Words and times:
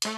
Hola, 0.00 0.12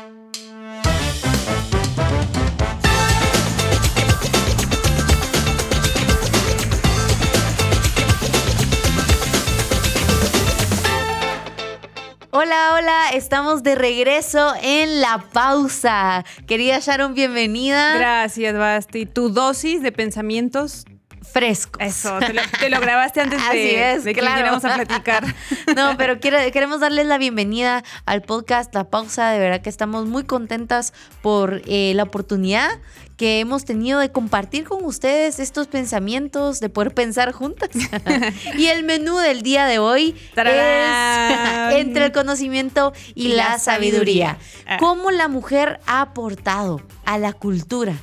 hola, 12.74 13.11
estamos 13.14 13.62
de 13.62 13.74
regreso 13.74 14.53
en 14.62 15.01
la 15.01 15.25
pausa. 15.32 16.27
Querida 16.47 16.81
Sharon, 16.81 17.15
bienvenida. 17.15 17.97
Gracias, 17.97 18.55
Basti. 18.55 19.07
Tu 19.07 19.31
dosis 19.31 19.81
de 19.81 19.93
pensamientos 19.93 20.85
frescos. 21.31 21.81
Eso, 21.81 22.19
te 22.19 22.71
lo, 22.71 22.81
grabaste 22.81 23.21
antes 23.21 23.41
de, 23.53 23.93
es, 23.93 24.05
de 24.05 24.15
que 24.15 24.21
a 24.21 24.59
platicar. 24.59 25.25
No, 25.77 25.97
pero 25.97 26.19
queremos 26.21 26.80
darles 26.80 27.07
la 27.07 27.19
bienvenida 27.19 27.83
al 28.07 28.23
podcast 28.23 28.75
La 28.75 28.85
Pausa. 28.85 29.30
De 29.30 29.39
verdad 29.39 29.61
que 29.62 29.71
estamos 29.71 30.07
muy 30.07 30.25
contentas 30.25 30.93
por 31.23 31.62
eh, 31.66 31.93
la 31.95 32.05
oportunidad 32.05 32.71
que 33.16 33.38
hemos 33.38 33.66
tenido 33.66 34.01
de 34.01 34.11
compartir 34.11 34.65
con 34.65 34.83
ustedes 34.83 35.41
estos 35.41 35.66
pensamientos, 35.66 36.59
de 36.59 36.71
poder 36.71 36.95
pensar 36.95 37.33
juntas. 37.33 37.69
y 38.57 38.66
el 38.69 38.83
menú 38.83 39.19
del 39.19 39.43
día 39.43 39.66
de 39.66 39.79
hoy 39.79 40.16
es 40.37 41.77
entre 41.77 42.07
el 42.07 42.12
conocimiento 42.12 42.95
y, 43.15 43.29
la, 43.35 43.59
sabiduría. 43.59 44.38
Ah. 44.66 44.79
¿Cómo 44.79 45.10
la 45.10 45.29
mujer 45.29 45.80
ha 45.87 46.01
aportado 46.01 46.80
a 47.05 47.19
la 47.19 47.35
cultura? 47.35 47.95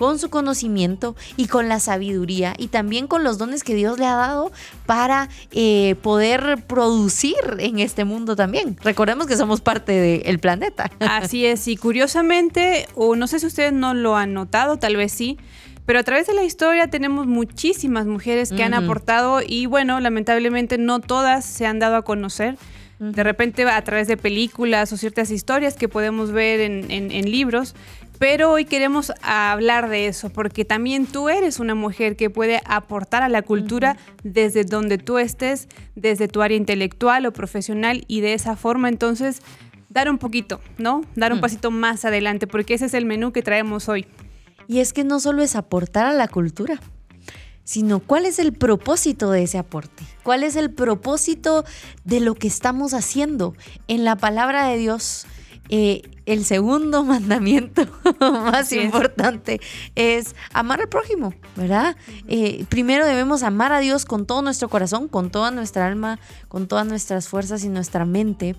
Con 0.00 0.18
su 0.18 0.30
conocimiento 0.30 1.14
y 1.36 1.46
con 1.46 1.68
la 1.68 1.78
sabiduría 1.78 2.54
y 2.56 2.68
también 2.68 3.06
con 3.06 3.22
los 3.22 3.36
dones 3.36 3.62
que 3.62 3.74
Dios 3.74 3.98
le 3.98 4.06
ha 4.06 4.14
dado 4.14 4.50
para 4.86 5.28
eh, 5.52 5.94
poder 6.00 6.64
producir 6.66 7.34
en 7.58 7.80
este 7.80 8.06
mundo 8.06 8.34
también. 8.34 8.78
Recordemos 8.82 9.26
que 9.26 9.36
somos 9.36 9.60
parte 9.60 9.92
del 9.92 10.38
planeta. 10.38 10.90
Así 11.00 11.44
es, 11.44 11.68
y 11.68 11.76
curiosamente, 11.76 12.88
o 12.94 13.14
no 13.14 13.26
sé 13.26 13.40
si 13.40 13.46
ustedes 13.46 13.74
no 13.74 13.92
lo 13.92 14.16
han 14.16 14.32
notado, 14.32 14.78
tal 14.78 14.96
vez 14.96 15.12
sí, 15.12 15.36
pero 15.84 15.98
a 15.98 16.02
través 16.02 16.26
de 16.26 16.32
la 16.32 16.44
historia 16.44 16.88
tenemos 16.88 17.26
muchísimas 17.26 18.06
mujeres 18.06 18.54
que 18.54 18.62
han 18.62 18.72
aportado 18.72 19.42
y 19.46 19.66
bueno, 19.66 20.00
lamentablemente 20.00 20.78
no 20.78 21.00
todas 21.00 21.44
se 21.44 21.66
han 21.66 21.78
dado 21.78 21.96
a 21.96 22.02
conocer. 22.04 22.56
De 23.00 23.22
repente 23.22 23.64
a 23.64 23.82
través 23.82 24.08
de 24.08 24.16
películas 24.16 24.92
o 24.92 24.96
ciertas 24.96 25.30
historias 25.30 25.74
que 25.74 25.88
podemos 25.88 26.32
ver 26.32 26.60
en, 26.60 26.90
en 26.90 27.30
libros, 27.30 27.74
pero 28.20 28.52
hoy 28.52 28.66
queremos 28.66 29.14
hablar 29.22 29.88
de 29.88 30.06
eso, 30.06 30.28
porque 30.28 30.66
también 30.66 31.06
tú 31.06 31.30
eres 31.30 31.58
una 31.58 31.74
mujer 31.74 32.16
que 32.16 32.28
puede 32.28 32.60
aportar 32.66 33.22
a 33.22 33.30
la 33.30 33.40
cultura 33.40 33.96
desde 34.22 34.64
donde 34.64 34.98
tú 34.98 35.16
estés, 35.16 35.68
desde 35.94 36.28
tu 36.28 36.42
área 36.42 36.58
intelectual 36.58 37.24
o 37.24 37.32
profesional, 37.32 38.04
y 38.08 38.20
de 38.20 38.34
esa 38.34 38.56
forma 38.56 38.90
entonces 38.90 39.40
dar 39.88 40.10
un 40.10 40.18
poquito, 40.18 40.60
¿no? 40.76 41.00
Dar 41.16 41.32
un 41.32 41.38
mm. 41.38 41.40
pasito 41.40 41.70
más 41.70 42.04
adelante, 42.04 42.46
porque 42.46 42.74
ese 42.74 42.84
es 42.84 42.92
el 42.92 43.06
menú 43.06 43.32
que 43.32 43.40
traemos 43.40 43.88
hoy. 43.88 44.06
Y 44.68 44.80
es 44.80 44.92
que 44.92 45.02
no 45.02 45.18
solo 45.18 45.42
es 45.42 45.56
aportar 45.56 46.04
a 46.04 46.12
la 46.12 46.28
cultura, 46.28 46.78
sino 47.64 48.00
cuál 48.00 48.26
es 48.26 48.38
el 48.38 48.52
propósito 48.52 49.30
de 49.30 49.44
ese 49.44 49.56
aporte, 49.56 50.04
cuál 50.22 50.44
es 50.44 50.56
el 50.56 50.70
propósito 50.70 51.64
de 52.04 52.20
lo 52.20 52.34
que 52.34 52.48
estamos 52.48 52.92
haciendo 52.92 53.54
en 53.88 54.04
la 54.04 54.16
palabra 54.16 54.66
de 54.66 54.76
Dios 54.76 55.26
eh, 55.70 56.02
el 56.26 56.44
segundo 56.44 57.04
mandamiento 57.04 57.86
más 58.20 58.72
importante 58.72 59.60
es. 59.94 60.34
amar 60.52 60.80
al 60.80 60.88
prójimo, 60.88 61.32
¿verdad? 61.56 61.96
Eh, 62.28 62.64
primero 62.68 63.06
debemos 63.06 63.42
amar 63.42 63.72
a 63.72 63.78
Dios 63.78 64.04
con 64.04 64.26
todo 64.26 64.42
nuestro 64.42 64.68
corazón, 64.68 65.08
con 65.08 65.30
toda 65.30 65.50
nuestra 65.50 65.86
alma, 65.86 66.18
con 66.48 66.66
todas 66.66 66.86
nuestras 66.86 67.28
fuerzas 67.28 67.64
y 67.64 67.68
nuestra 67.68 68.04
mente, 68.04 68.56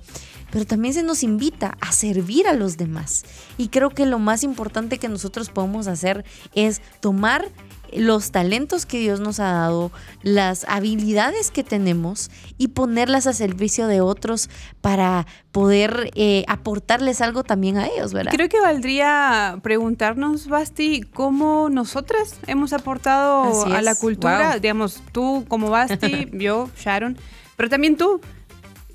pero 0.52 0.66
también 0.66 0.94
se 0.94 1.04
nos 1.04 1.24
invita 1.24 1.78
a 1.82 1.92
servir 1.92 2.48
a 2.48 2.54
los 2.54 2.78
demás. 2.78 3.24
Y 3.58 3.68
creo 3.68 3.90
que 3.90 4.06
lo 4.06 4.18
más 4.18 4.44
importante 4.44 4.98
que 4.98 5.10
nosotros 5.10 5.50
podemos 5.50 5.88
hacer 5.88 6.26
es 6.54 6.82
tomar 7.02 7.50
los 7.94 8.32
talentos 8.32 8.86
que 8.86 9.00
Dios 9.00 9.20
nos 9.20 9.40
ha 9.40 9.52
dado, 9.52 9.92
las 10.24 10.66
habilidades 10.68 11.52
que 11.52 11.64
tenemos 11.64 12.32
y 12.58 12.70
ponerlas 12.70 13.28
a 13.28 13.34
servicio 13.34 13.88
de 13.88 14.02
otros 14.02 14.50
para 14.82 15.28
poder 15.52 16.12
eh, 16.16 16.46
aportarles 16.48 17.22
algo 17.22 17.44
también 17.44 17.78
a 17.78 17.88
ellos, 17.88 18.14
¿verdad? 18.14 18.32
Creo 18.32 18.50
que 18.50 18.60
valdría 18.60 19.60
preguntarnos, 19.62 20.48
Basti, 20.48 21.02
cómo 21.02 21.70
nosotras 21.70 22.40
hemos 22.48 22.74
aportado 22.74 23.66
a 23.66 23.82
la 23.82 23.96
cultura, 23.96 24.58
digamos, 24.60 25.02
tú 25.12 25.46
como 25.48 25.70
Basti, 25.70 26.30
yo, 26.34 26.70
Sharon, 26.78 27.18
pero 27.58 27.70
también 27.70 27.98
tú. 27.98 28.22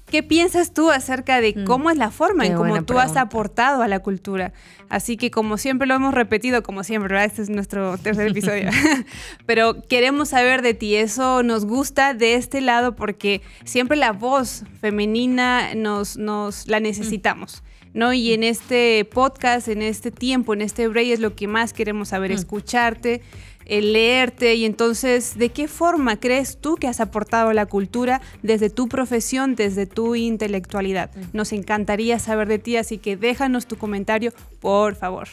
¿Qué 0.07 0.23
piensas 0.23 0.73
tú 0.73 0.91
acerca 0.91 1.41
de 1.41 1.55
mm. 1.57 1.65
cómo 1.65 1.91
es 1.91 1.97
la 1.97 2.11
forma 2.11 2.47
en 2.47 2.55
cómo 2.55 2.85
tú 2.85 2.99
has 2.99 3.17
aportado 3.17 3.83
a 3.83 3.89
la 3.89 3.99
cultura? 3.99 4.53
Así 4.89 5.17
que 5.17 5.33
como 5.33 5.59
siempre 5.59 5.89
lo 5.89 5.95
hemos 5.95 6.15
repetido, 6.15 6.63
como 6.63 6.85
siempre, 6.85 7.13
¿verdad? 7.13 7.27
Este 7.27 7.43
es 7.43 7.51
nuestro 7.51 7.99
tercer 7.99 8.29
episodio. 8.29 8.71
Pero 9.47 9.83
queremos 9.89 10.29
saber 10.29 10.63
de 10.63 10.75
ti, 10.75 10.95
eso 10.95 11.43
nos 11.43 11.65
gusta 11.65 12.15
de 12.15 12.35
este 12.35 12.61
lado 12.61 12.95
porque 12.95 13.43
siempre 13.65 13.97
la 13.97 14.13
voz 14.13 14.63
femenina 14.81 15.75
nos, 15.75 16.17
nos 16.17 16.69
la 16.69 16.79
necesitamos. 16.79 17.65
¿no? 17.93 18.13
Y 18.13 18.35
en 18.35 18.45
este 18.45 19.07
podcast, 19.07 19.69
en 19.69 19.81
este 19.81 20.11
tiempo, 20.11 20.53
en 20.53 20.61
este 20.61 20.87
break 20.87 21.09
es 21.09 21.21
lo 21.21 21.35
que 21.35 21.49
más 21.49 21.73
queremos 21.73 22.09
saber, 22.09 22.31
mm. 22.31 22.35
escucharte, 22.35 23.23
el 23.67 23.93
leerte 23.93 24.55
y 24.55 24.65
entonces, 24.65 25.39
¿de 25.39 25.51
qué 25.51 25.69
forma 25.69 26.19
crees 26.19 26.59
tú 26.59 26.77
que 26.77 26.87
has 26.87 27.01
aportado 27.01 27.51
a 27.51 27.55
la 27.55 27.67
cultura 27.67 28.21
desde 28.43 28.71
tu 28.71 28.89
profesión, 28.89 29.55
desde 29.55 29.87
tu 29.87 30.15
intelectualidad? 30.15 31.11
Nos 31.33 31.53
encantaría 31.53 32.19
saber 32.19 32.49
de 32.49 32.59
ti, 32.59 32.77
así 32.77 32.99
que 32.99 33.17
déjanos 33.17 33.67
tu 33.67 33.77
comentario, 33.77 34.33
por 34.61 34.95
favor. 34.95 35.29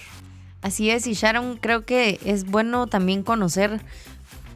Así 0.61 0.89
es, 0.89 1.07
y 1.07 1.13
Sharon, 1.13 1.57
creo 1.57 1.85
que 1.85 2.19
es 2.23 2.45
bueno 2.45 2.88
también 2.88 3.21
conocer 3.21 3.81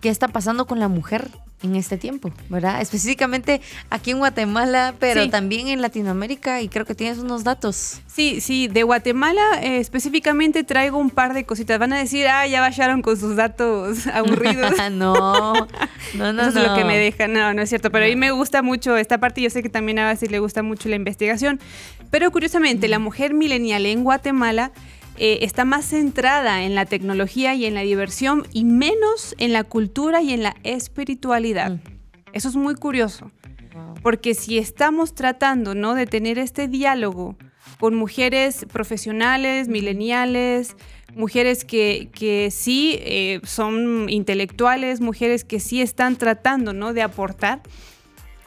qué 0.01 0.09
está 0.09 0.27
pasando 0.27 0.65
con 0.67 0.79
la 0.79 0.87
mujer 0.87 1.29
en 1.63 1.75
este 1.75 1.97
tiempo, 1.97 2.31
¿verdad? 2.49 2.81
Específicamente 2.81 3.61
aquí 3.89 4.11
en 4.11 4.19
Guatemala, 4.19 4.93
pero 4.99 5.27
también 5.29 5.69
en 5.69 5.81
Latinoamérica 5.81 6.61
y 6.61 6.69
creo 6.69 6.85
que 6.85 6.93
tienes 6.93 7.17
unos 7.17 7.43
datos. 7.43 8.01
Sí, 8.05 8.41
sí, 8.41 8.67
de 8.67 8.83
Guatemala 8.83 9.41
eh, 9.61 9.79
específicamente 9.79 10.63
traigo 10.63 10.99
un 10.99 11.09
par 11.09 11.33
de 11.33 11.45
cositas. 11.45 11.79
Van 11.79 11.93
a 11.93 11.97
decir, 11.97 12.27
ah, 12.27 12.45
ya 12.45 12.61
bajaron 12.61 13.01
con 13.01 13.17
sus 13.17 13.35
datos 13.35 14.05
aburridos. 14.13 14.71
no, 14.91 15.53
no, 16.13 16.33
no. 16.33 16.41
Eso 16.43 16.59
es 16.59 16.67
lo 16.67 16.75
que 16.75 16.85
me 16.85 16.97
deja. 16.97 17.27
No, 17.27 17.53
no 17.55 17.61
es 17.63 17.69
cierto. 17.69 17.91
Pero 17.91 18.05
a 18.05 18.07
mí 18.07 18.15
me 18.15 18.31
gusta 18.31 18.61
mucho 18.61 18.95
esta 18.95 19.17
parte. 19.19 19.41
Yo 19.41 19.49
sé 19.49 19.63
que 19.63 19.69
también 19.69 19.97
a 19.97 20.05
Basti 20.05 20.27
le 20.27 20.39
gusta 20.39 20.61
mucho 20.61 20.89
la 20.89 20.95
investigación. 20.95 21.59
Pero 22.11 22.31
curiosamente, 22.31 22.87
la 22.87 22.99
mujer 22.99 23.33
milenial 23.33 23.85
en 23.87 24.03
Guatemala 24.03 24.71
eh, 25.17 25.39
está 25.41 25.65
más 25.65 25.85
centrada 25.85 26.63
en 26.63 26.75
la 26.75 26.85
tecnología 26.85 27.55
y 27.55 27.65
en 27.65 27.73
la 27.73 27.81
diversión 27.81 28.45
y 28.53 28.63
menos 28.65 29.35
en 29.39 29.53
la 29.53 29.63
cultura 29.63 30.21
y 30.21 30.33
en 30.33 30.43
la 30.43 30.55
espiritualidad. 30.63 31.71
Mm. 31.71 31.79
Eso 32.33 32.49
es 32.49 32.55
muy 32.55 32.75
curioso, 32.75 33.31
porque 34.03 34.35
si 34.35 34.57
estamos 34.57 35.15
tratando 35.15 35.73
¿no? 35.73 35.95
de 35.95 36.05
tener 36.05 36.37
este 36.37 36.67
diálogo 36.67 37.35
con 37.79 37.95
mujeres 37.95 38.65
profesionales, 38.71 39.67
mileniales, 39.67 40.75
mujeres 41.15 41.65
que, 41.65 42.09
que 42.13 42.51
sí 42.51 42.97
eh, 42.99 43.39
son 43.43 44.09
intelectuales, 44.09 45.01
mujeres 45.01 45.43
que 45.43 45.59
sí 45.59 45.81
están 45.81 46.15
tratando 46.15 46.73
¿no? 46.73 46.93
de 46.93 47.01
aportar, 47.01 47.61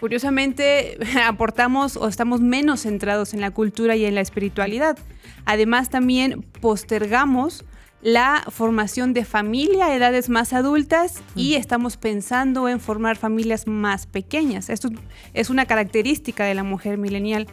Curiosamente, 0.00 0.98
aportamos 1.26 1.96
o 1.98 2.08
estamos 2.08 2.40
menos 2.40 2.80
centrados 2.80 3.34
en 3.34 3.42
la 3.42 3.50
cultura 3.50 3.96
y 3.96 4.06
en 4.06 4.14
la 4.14 4.22
espiritualidad. 4.22 4.98
Además, 5.44 5.90
también 5.90 6.42
postergamos 6.60 7.64
la 8.02 8.42
formación 8.48 9.12
de 9.12 9.26
familia 9.26 9.86
a 9.86 9.94
edades 9.94 10.30
más 10.30 10.54
adultas 10.54 11.22
y 11.34 11.54
estamos 11.54 11.98
pensando 11.98 12.66
en 12.66 12.80
formar 12.80 13.18
familias 13.18 13.66
más 13.66 14.06
pequeñas. 14.06 14.70
Esto 14.70 14.88
es 15.34 15.50
una 15.50 15.66
característica 15.66 16.44
de 16.44 16.54
la 16.54 16.64
mujer 16.64 16.96
milenial. 16.96 17.46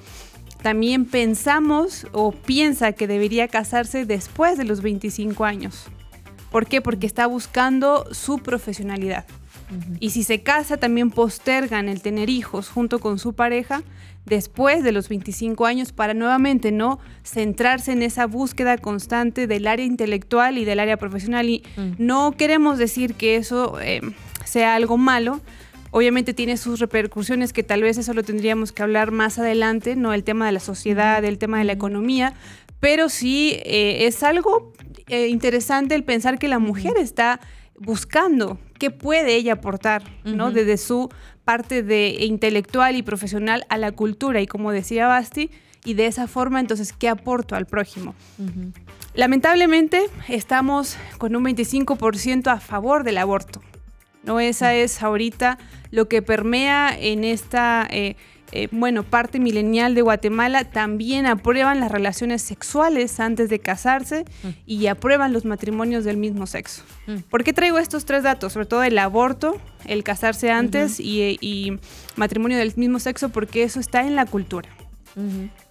También 0.61 1.03
pensamos 1.03 2.07
o 2.13 2.31
piensa 2.31 2.93
que 2.93 3.07
debería 3.07 3.49
casarse 3.49 4.05
después 4.05 4.57
de 4.57 4.63
los 4.63 4.81
25 4.81 5.43
años. 5.43 5.87
¿Por 6.49 6.65
qué? 6.65 6.81
Porque 6.81 7.07
está 7.07 7.27
buscando 7.27 8.07
su 8.13 8.37
profesionalidad. 8.39 9.25
Y 9.99 10.11
si 10.11 10.23
se 10.23 10.41
casa, 10.41 10.77
también 10.77 11.11
postergan 11.11 11.89
el 11.89 12.01
tener 12.01 12.29
hijos 12.29 12.69
junto 12.69 12.99
con 12.99 13.19
su 13.19 13.33
pareja 13.33 13.83
después 14.25 14.83
de 14.83 14.91
los 14.91 15.09
25 15.09 15.65
años 15.65 15.93
para 15.93 16.13
nuevamente 16.13 16.71
no 16.71 16.99
centrarse 17.23 17.93
en 17.93 18.03
esa 18.03 18.27
búsqueda 18.27 18.77
constante 18.77 19.47
del 19.47 19.67
área 19.67 19.85
intelectual 19.85 20.57
y 20.57 20.65
del 20.65 20.79
área 20.79 20.97
profesional. 20.97 21.49
Y 21.49 21.63
mm. 21.75 21.91
no 21.97 22.33
queremos 22.33 22.77
decir 22.77 23.13
que 23.13 23.37
eso 23.37 23.79
eh, 23.81 24.01
sea 24.45 24.75
algo 24.75 24.97
malo. 24.97 25.39
Obviamente 25.91 26.33
tiene 26.33 26.57
sus 26.57 26.79
repercusiones 26.79 27.53
que 27.53 27.63
tal 27.63 27.81
vez 27.81 27.97
eso 27.97 28.13
lo 28.13 28.23
tendríamos 28.23 28.73
que 28.73 28.83
hablar 28.83 29.11
más 29.11 29.39
adelante, 29.39 29.95
no 29.95 30.13
el 30.13 30.23
tema 30.23 30.45
de 30.45 30.51
la 30.51 30.59
sociedad, 30.59 31.23
el 31.23 31.37
tema 31.37 31.59
de 31.59 31.63
la 31.63 31.73
economía, 31.73 32.33
pero 32.81 33.07
sí 33.07 33.53
eh, 33.63 34.05
es 34.05 34.21
algo 34.23 34.73
eh, 35.07 35.27
interesante 35.29 35.95
el 35.95 36.03
pensar 36.03 36.37
que 36.37 36.49
la 36.49 36.59
mujer 36.59 36.93
está 36.97 37.39
buscando 37.77 38.59
qué 38.79 38.91
puede 38.91 39.35
ella 39.35 39.53
aportar, 39.53 40.03
¿no? 40.23 40.51
Desde 40.51 40.77
su 40.77 41.09
parte 41.43 41.83
de 41.83 42.17
intelectual 42.25 42.95
y 42.95 43.03
profesional 43.03 43.65
a 43.69 43.77
la 43.77 43.91
cultura. 43.91 44.41
Y 44.41 44.47
como 44.47 44.71
decía 44.71 45.07
Basti, 45.07 45.49
y 45.85 45.93
de 45.93 46.07
esa 46.07 46.27
forma 46.27 46.59
entonces, 46.59 46.91
¿qué 46.91 47.07
aporto 47.07 47.55
al 47.55 47.65
prójimo? 47.65 48.13
Lamentablemente 49.13 50.01
estamos 50.27 50.97
con 51.17 51.35
un 51.35 51.45
25% 51.45 52.47
a 52.47 52.59
favor 52.59 53.03
del 53.03 53.17
aborto. 53.17 53.61
¿no? 54.23 54.39
Esa 54.39 54.73
es 54.75 55.01
ahorita 55.01 55.57
lo 55.91 56.07
que 56.07 56.21
permea 56.21 56.95
en 56.99 57.23
esta... 57.23 57.87
Eh, 57.89 58.15
eh, 58.53 58.69
bueno, 58.71 59.03
parte 59.03 59.39
milenial 59.39 59.93
de 59.93 60.01
Guatemala 60.01 60.63
también 60.63 61.25
aprueban 61.25 61.81
las 61.81 61.91
relaciones 61.91 62.41
sexuales 62.41 63.19
antes 63.19 63.49
de 63.49 63.59
casarse 63.59 64.23
mm. 64.43 64.47
y 64.65 64.87
aprueban 64.87 65.33
los 65.33 65.43
matrimonios 65.43 66.05
del 66.05 66.15
mismo 66.15 66.47
sexo. 66.47 66.83
Mm. 67.07 67.17
¿Por 67.29 67.43
qué 67.43 67.51
traigo 67.51 67.77
estos 67.77 68.05
tres 68.05 68.23
datos? 68.23 68.53
Sobre 68.53 68.65
todo 68.65 68.83
el 68.83 68.97
aborto, 68.99 69.59
el 69.85 70.03
casarse 70.03 70.49
antes 70.49 70.99
y, 70.99 71.77
matrimonio 72.15 72.57
del 72.57 72.73
mismo 72.77 72.99
sexo, 72.99 73.29
porque 73.29 73.63
eso 73.63 73.79
está 73.79 74.01
en 74.01 74.15
la 74.15 74.25
cultura. 74.25 74.69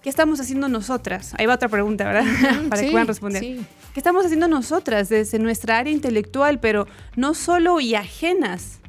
¿Qué 0.03 0.09
estamos 0.09 0.41
haciendo 0.41 0.67
nosotras? 0.67 1.33
Ahí 1.37 1.45
va 1.45 1.55
otra 1.55 1.69
pregunta, 1.69 2.03
¿verdad? 2.03 2.25
Para 2.69 2.81
que 2.81 2.91
puedan 2.91 3.07
responder. 3.07 3.41
¿Qué 3.41 3.99
estamos 3.99 4.25
haciendo 4.25 4.49
nosotras 4.49 5.07
desde 5.07 5.39
nuestra 5.39 5.77
área 5.77 5.93
intelectual, 5.93 6.59
pero 6.59 6.85
no 7.15 7.33
solo 7.33 7.79
y 7.79 7.95
ajenas 7.95 8.79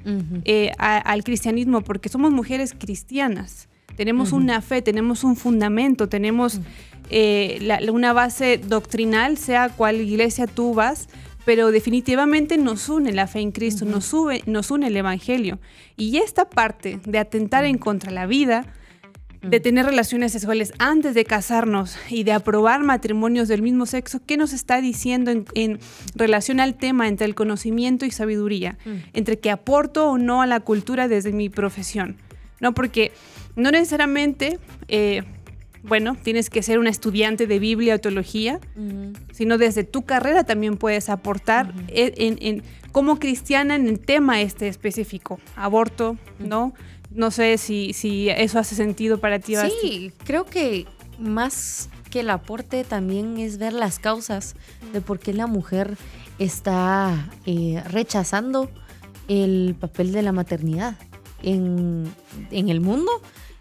eh, 0.45 0.73
al 0.79 1.23
cristianismo, 1.23 1.83
porque 1.83 2.09
somos 2.09 2.33
mujeres 2.33 2.75
cristianas? 2.77 3.69
Tenemos 3.99 4.31
una 4.31 4.63
fe, 4.63 4.81
tenemos 4.81 5.25
un 5.25 5.35
fundamento, 5.35 6.09
tenemos 6.09 6.61
eh, 7.11 7.69
una 7.91 8.13
base 8.13 8.57
doctrinal, 8.57 9.37
sea 9.39 9.71
cual 9.71 10.01
iglesia 10.01 10.47
tú 10.47 10.73
vas, 10.73 11.09
pero 11.45 11.73
definitivamente 11.73 12.59
nos 12.59 12.89
une 12.89 13.13
la 13.13 13.27
fe 13.27 13.41
en 13.41 13.51
Cristo, 13.51 13.85
nos, 13.85 14.15
nos 14.47 14.71
une 14.71 14.87
el 14.87 14.97
Evangelio. 14.97 15.59
Y 15.97 16.19
esta 16.19 16.49
parte 16.49 17.01
de 17.07 17.19
atentar 17.19 17.65
en 17.65 17.77
contra 17.77 18.13
la 18.13 18.27
vida, 18.27 18.67
de 19.43 19.59
tener 19.59 19.85
relaciones 19.85 20.31
sexuales 20.31 20.73
antes 20.79 21.15
de 21.15 21.25
casarnos 21.25 21.97
y 22.09 22.23
de 22.23 22.31
aprobar 22.31 22.85
matrimonios 22.85 23.49
del 23.49 23.63
mismo 23.63 23.85
sexo, 23.85 24.21
¿qué 24.25 24.37
nos 24.37 24.53
está 24.53 24.81
diciendo 24.81 25.33
en, 25.55 25.81
relación 26.15 26.61
al 26.61 26.77
tema 26.77 27.09
entre 27.09 27.27
el 27.27 27.35
conocimiento 27.35 28.07
y 28.07 28.13
sabiduría? 28.13 28.79
Entre 29.13 29.41
que 29.41 29.51
aporto 29.51 30.09
o 30.09 30.19
no 30.19 30.41
a 30.41 30.47
la 30.47 30.61
cultura 30.61 31.09
desde 31.09 31.33
mi 31.33 31.49
profesión. 31.49 32.17
¿No? 32.61 32.75
Porque 32.75 33.13
no 33.59 33.73
necesariamente, 33.73 34.59
eh, 34.87 35.25
bueno, 35.83 36.17
tienes 36.23 36.49
que 36.49 36.63
ser 36.63 36.79
una 36.79 36.91
estudiante 36.91 37.47
de 37.47 37.59
Biblia 37.59 37.97
o 37.97 37.99
teología, 37.99 38.61
sino 39.33 39.59
desde 39.59 39.85
tu 39.85 40.03
carrera 40.03 40.45
también 40.45 40.77
puedes 40.77 41.09
aportar 41.09 41.75
en, 41.89 42.63
como 42.93 43.19
cristiana 43.19 43.75
en 43.75 43.89
el 43.89 43.99
tema 43.99 44.41
este 44.41 44.69
específico, 44.69 45.41
aborto, 45.57 46.17
¿no? 46.39 46.73
No 47.11 47.31
sé 47.31 47.59
si, 47.59 47.93
si 47.95 48.29
eso 48.29 48.59
hace 48.59 48.75
sentido 48.75 49.19
para 49.19 49.41
ti. 49.41 49.55
Sí, 49.81 50.13
creo 50.25 50.45
que 50.45 50.87
más 51.19 51.89
que 52.11 52.21
el 52.21 52.31
aporte 52.31 52.85
también 52.85 53.39
es 53.39 53.59
ver 53.59 53.73
las 53.73 53.99
causas 53.99 54.55
de 54.93 55.01
por 55.01 55.19
qué 55.19 55.33
la 55.33 55.47
mujer 55.47 55.97
está 56.39 57.29
eh, 57.45 57.83
rechazando 57.91 58.71
el 59.27 59.75
papel 59.79 60.13
de 60.13 60.23
la 60.23 60.33
maternidad 60.33 60.97
en, 61.43 62.05
en 62.51 62.69
el 62.69 62.81
mundo 62.81 63.11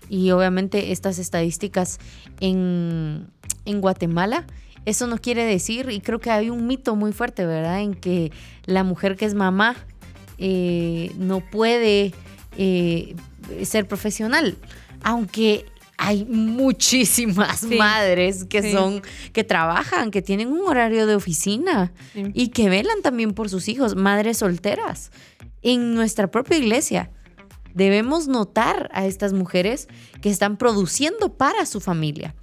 y 0.09 0.31
obviamente 0.31 0.91
estas 0.91 1.19
estadísticas 1.19 1.99
en, 2.39 3.29
Guatemala. 3.65 4.45
Eso 4.85 5.07
no 5.07 5.17
quiere 5.17 5.43
decir, 5.43 5.89
y 5.91 5.99
creo 5.99 6.19
que 6.19 6.31
hay 6.31 6.49
un 6.49 6.65
mito 6.65 6.95
muy 6.95 7.11
fuerte, 7.11 7.45
¿verdad? 7.45 7.81
En 7.81 7.93
que 7.93 8.31
la 8.65 8.83
mujer 8.85 9.17
que 9.17 9.25
es 9.25 9.33
mamá 9.33 9.75
eh, 10.37 11.11
no 11.17 11.41
puede 11.41 12.13
eh, 12.57 13.15
ser 13.63 13.85
profesional, 13.85 14.55
aunque 15.03 15.65
hay 15.97 16.25
muchísimas 16.25 17.63
madres 17.63 18.45
que 18.45 18.71
son, 18.71 19.01
que 19.33 19.43
trabajan, 19.43 20.11
que 20.11 20.21
tienen 20.21 20.51
un 20.51 20.61
horario 20.67 21.07
de 21.07 21.15
oficina 21.15 21.91
y 22.33 22.49
que 22.49 22.69
velan 22.69 23.01
también 23.01 23.33
por 23.33 23.49
sus 23.49 23.67
hijos, 23.67 23.95
madres 23.95 24.37
solteras, 24.37 25.11
en 25.63 25.95
nuestra 25.95 26.31
propia 26.31 26.57
iglesia 26.57 27.09
debemos 27.77 28.27
notar 28.27 28.89
a 28.91 29.05
estas 29.05 29.33
mujeres 29.33 29.87
que 30.21 30.29
están 30.29 30.57
produciendo 30.57 31.33
para 31.33 31.65
su 31.67 31.79
familia. 31.79 32.33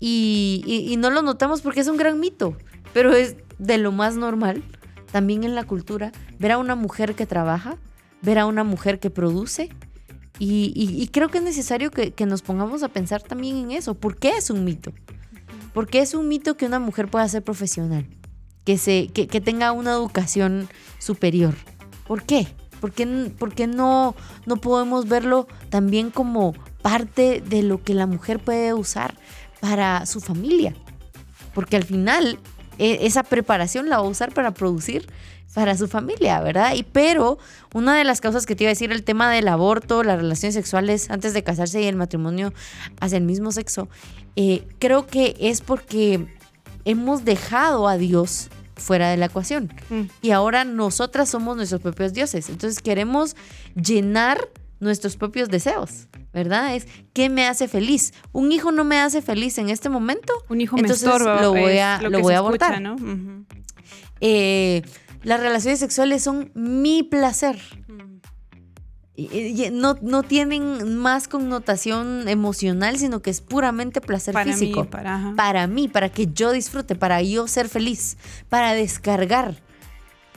Y, 0.00 0.96
no 0.98 1.10
lo 1.10 1.22
notamos 1.22 1.62
porque 1.62 1.80
es 1.80 1.86
un 1.86 1.96
gran 1.96 2.18
mito, 2.18 2.56
pero 2.92 3.14
es 3.14 3.36
de 3.58 3.78
lo 3.78 3.92
más 3.92 4.16
normal 4.16 4.64
también 5.12 5.44
en 5.44 5.54
la 5.54 5.62
cultura 5.64 6.10
ver 6.40 6.52
a 6.52 6.58
una 6.58 6.74
mujer 6.74 7.14
que 7.14 7.26
trabaja, 7.26 7.76
ver 8.22 8.40
a 8.40 8.46
una 8.46 8.64
mujer 8.64 8.98
que 8.98 9.10
produce. 9.10 9.70
Y, 10.40 11.08
creo 11.12 11.28
que 11.28 11.38
es 11.38 11.44
necesario 11.44 11.92
que, 11.92 12.26
nos 12.26 12.42
pongamos 12.42 12.82
a 12.82 12.88
pensar 12.88 13.22
también 13.22 13.56
en 13.58 13.70
eso. 13.70 13.94
¿Por 13.94 14.16
qué 14.16 14.30
es 14.30 14.50
un 14.50 14.64
mito? 14.64 14.92
¿Por 15.72 15.86
qué 15.86 16.00
es 16.00 16.14
un 16.14 16.26
mito 16.26 16.56
que 16.56 16.66
una 16.66 16.80
mujer 16.80 17.08
pueda 17.08 17.28
ser 17.28 17.44
profesional? 17.44 18.04
Que, 18.64 18.78
se, 18.78 19.08
que, 19.08 19.28
que 19.28 19.40
tenga 19.40 19.70
una 19.70 19.92
educación 19.92 20.68
superior. 20.98 21.54
¿Por 22.08 22.24
qué? 22.24 22.48
¿Por 22.82 22.90
qué, 23.54 23.66
no, 23.68 24.16
no 24.44 24.56
podemos 24.56 25.06
verlo 25.06 25.46
también 25.70 26.10
como 26.10 26.52
parte 26.82 27.40
de 27.40 27.62
lo 27.62 27.80
que 27.80 27.94
la 27.94 28.08
mujer 28.08 28.40
puede 28.40 28.74
usar 28.74 29.14
para 29.60 30.04
su 30.04 30.20
familia? 30.20 30.74
Porque 31.54 31.76
al 31.76 31.84
final 31.84 32.40
e, 32.80 33.06
esa 33.06 33.22
preparación 33.22 33.88
la 33.88 33.98
va 33.98 34.04
a 34.04 34.08
usar 34.08 34.34
para 34.34 34.52
producir 34.52 35.06
para 35.54 35.76
su 35.76 35.86
familia, 35.86 36.40
¿verdad? 36.40 36.74
Y 36.74 36.82
pero 36.82 37.38
una 37.72 37.96
de 37.96 38.02
las 38.02 38.20
causas 38.20 38.46
que 38.46 38.56
te 38.56 38.64
iba 38.64 38.70
a 38.70 38.74
decir, 38.74 38.90
el 38.90 39.04
tema 39.04 39.30
del 39.30 39.46
aborto, 39.46 40.02
las 40.02 40.16
relaciones 40.16 40.56
sexuales 40.56 41.08
antes 41.08 41.34
de 41.34 41.44
casarse 41.44 41.80
y 41.82 41.86
el 41.86 41.94
matrimonio 41.94 42.52
hacia 42.98 43.18
el 43.18 43.24
mismo 43.24 43.52
sexo, 43.52 43.88
eh, 44.34 44.66
creo 44.80 45.06
que 45.06 45.36
es 45.38 45.60
porque 45.60 46.26
hemos 46.84 47.24
dejado 47.24 47.86
a 47.86 47.96
Dios 47.96 48.48
fuera 48.76 49.10
de 49.10 49.16
la 49.16 49.26
ecuación. 49.26 49.72
Mm. 49.90 50.02
Y 50.22 50.30
ahora 50.30 50.64
nosotras 50.64 51.28
somos 51.28 51.56
nuestros 51.56 51.80
propios 51.80 52.12
dioses. 52.12 52.48
Entonces 52.48 52.80
queremos 52.82 53.36
llenar 53.74 54.48
nuestros 54.80 55.16
propios 55.16 55.48
deseos. 55.48 56.08
¿Verdad? 56.32 56.74
Es 56.74 56.86
¿qué 57.12 57.28
me 57.28 57.46
hace 57.46 57.68
feliz? 57.68 58.14
Un 58.32 58.52
hijo 58.52 58.72
no 58.72 58.84
me 58.84 58.98
hace 58.98 59.20
feliz 59.20 59.58
en 59.58 59.68
este 59.68 59.90
momento. 59.90 60.32
Un 60.48 60.62
hijo 60.62 60.76
me 60.78 60.88
estorba. 60.88 61.42
Lo 61.42 61.50
voy 61.50 61.76
a, 61.78 62.00
lo, 62.00 62.20
voy 62.20 62.32
a 62.32 62.38
abortar. 62.38 62.80
¿no? 62.80 62.96
Eh, 64.20 64.82
las 65.22 65.40
relaciones 65.40 65.78
sexuales 65.78 66.22
son 66.22 66.50
mi 66.54 67.02
placer 67.02 67.58
no, 69.72 69.96
no 70.00 70.22
tienen 70.22 70.96
más 70.96 71.28
connotación 71.28 72.28
emocional, 72.28 72.98
sino 72.98 73.20
que 73.20 73.30
es 73.30 73.40
puramente 73.40 74.00
placer 74.00 74.36
físico. 74.44 74.84
para, 74.86 75.32
para 75.36 75.66
mí, 75.66 75.88
para 75.88 76.08
que 76.08 76.28
yo 76.32 76.52
disfrute, 76.52 76.94
para 76.94 77.22
yo 77.22 77.48
ser 77.48 77.68
feliz, 77.68 78.16
para 78.48 78.74
descargar. 78.74 79.56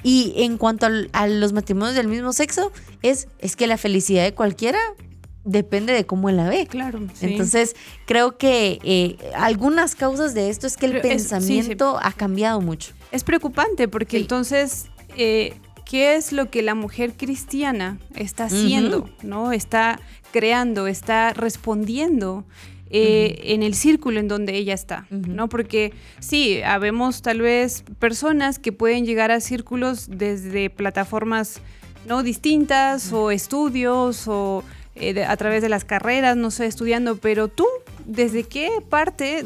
Y 0.04 0.34
en 0.38 0.58
cuanto 0.58 0.88
a 1.14 1.28
los 1.28 1.54
matrimonios 1.54 1.96
del 1.96 2.08
mismo 2.08 2.32
sexo, 2.32 2.72
es, 3.02 3.28
es 3.40 3.56
que 3.56 3.66
la 3.66 3.78
felicidad 3.78 4.24
de 4.24 4.34
cualquiera 4.34 4.80
depende 5.46 5.94
de 5.94 6.06
cómo 6.06 6.30
él 6.30 6.38
la 6.38 6.50
ve. 6.50 6.68
Claro. 6.68 7.00
Entonces, 7.22 7.76
creo 8.06 8.38
que 8.38 8.80
eh, 8.84 9.18
algunas 9.36 9.96
causas 9.96 10.34
de 10.34 10.50
esto 10.50 10.68
es 10.68 10.76
que 10.76 10.88
el 10.88 11.02
pensamiento 11.02 11.98
ha 12.02 12.12
cambiado 12.12 12.62
mucho. 12.62 12.94
Es 13.12 13.24
preocupante 13.24 13.88
porque 13.88 14.18
entonces 14.18 14.88
eh, 15.18 15.54
qué 15.86 16.16
es 16.16 16.32
lo 16.32 16.50
que 16.50 16.62
la 16.62 16.76
mujer 16.76 17.14
cristiana 17.14 18.00
está 18.16 18.46
haciendo, 18.46 19.10
¿no? 19.22 19.52
Está 19.52 20.00
creando, 20.32 20.88
está 20.88 21.34
respondiendo. 21.34 22.46
Eh, 22.92 23.54
en 23.54 23.64
el 23.64 23.74
círculo 23.74 24.20
en 24.20 24.28
donde 24.28 24.56
ella 24.56 24.74
está, 24.74 25.08
¿no? 25.10 25.50
Porque 25.50 25.92
sí, 26.20 26.62
habemos 26.62 27.24
tal 27.24 27.42
vez 27.42 27.84
personas 28.00 28.58
que 28.58 28.72
pueden 28.72 29.06
llegar 29.06 29.32
a 29.32 29.42
círculos 29.42 30.06
desde 30.08 30.70
plataformas 30.70 31.62
no 32.08 32.24
distintas 32.24 33.12
o 33.12 33.32
estudios 33.32 34.28
o 34.28 34.64
eh, 34.96 35.26
a 35.26 35.36
través 35.36 35.62
de 35.62 35.68
las 35.68 35.84
carreras, 35.84 36.38
no 36.38 36.52
sé, 36.52 36.68
estudiando, 36.68 37.18
pero 37.18 37.48
tú, 37.48 37.66
¿desde 38.06 38.44
qué 38.44 38.70
parte 38.88 39.44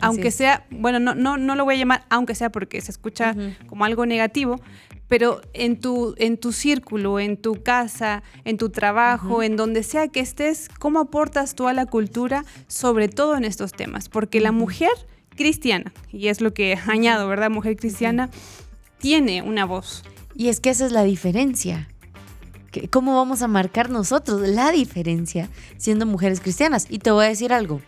aunque 0.00 0.30
sea, 0.30 0.64
bueno, 0.70 1.00
no, 1.00 1.16
no, 1.16 1.36
no 1.36 1.56
lo 1.56 1.64
voy 1.64 1.74
a 1.74 1.78
llamar 1.78 2.04
aunque 2.08 2.36
sea 2.36 2.50
porque 2.50 2.80
se 2.80 2.92
escucha 2.92 3.34
como 3.66 3.84
algo 3.84 4.06
negativo, 4.06 4.60
pero 5.08 5.40
en 5.54 5.80
tu, 5.80 6.14
en 6.18 6.38
tu 6.38 6.52
círculo, 6.52 7.18
en 7.18 7.36
tu 7.36 7.62
casa, 7.62 8.22
en 8.44 8.58
tu 8.58 8.70
trabajo, 8.70 9.42
en 9.42 9.56
donde 9.56 9.82
sea 9.82 10.08
que 10.08 10.20
estés, 10.20 10.68
¿cómo 10.78 11.00
aportas 11.00 11.54
tú 11.54 11.66
a 11.66 11.72
la 11.72 11.86
cultura, 11.86 12.44
sobre 12.66 13.08
todo 13.08 13.36
en 13.36 13.44
estos 13.44 13.72
temas? 13.72 14.08
Porque 14.08 14.40
la 14.40 14.52
mujer 14.52 14.90
cristiana, 15.34 15.92
y 16.12 16.28
es 16.28 16.40
lo 16.40 16.52
que 16.52 16.78
añado, 16.86 17.26
¿verdad? 17.28 17.50
Mujer 17.50 17.76
cristiana, 17.76 18.30
tiene 18.98 19.42
una 19.42 19.64
voz. 19.64 20.02
Y 20.34 20.48
es 20.48 20.60
que 20.60 20.70
esa 20.70 20.86
es 20.86 20.92
la 20.92 21.02
diferencia. 21.02 21.88
¿Cómo 22.90 23.16
vamos 23.16 23.40
a 23.42 23.48
marcar 23.48 23.88
nosotros 23.88 24.46
la 24.46 24.70
diferencia 24.70 25.48
siendo 25.78 26.04
mujeres 26.04 26.40
cristianas? 26.40 26.86
Y 26.90 26.98
te 26.98 27.10
voy 27.10 27.24
a 27.24 27.28
decir 27.28 27.52
algo. 27.52 27.80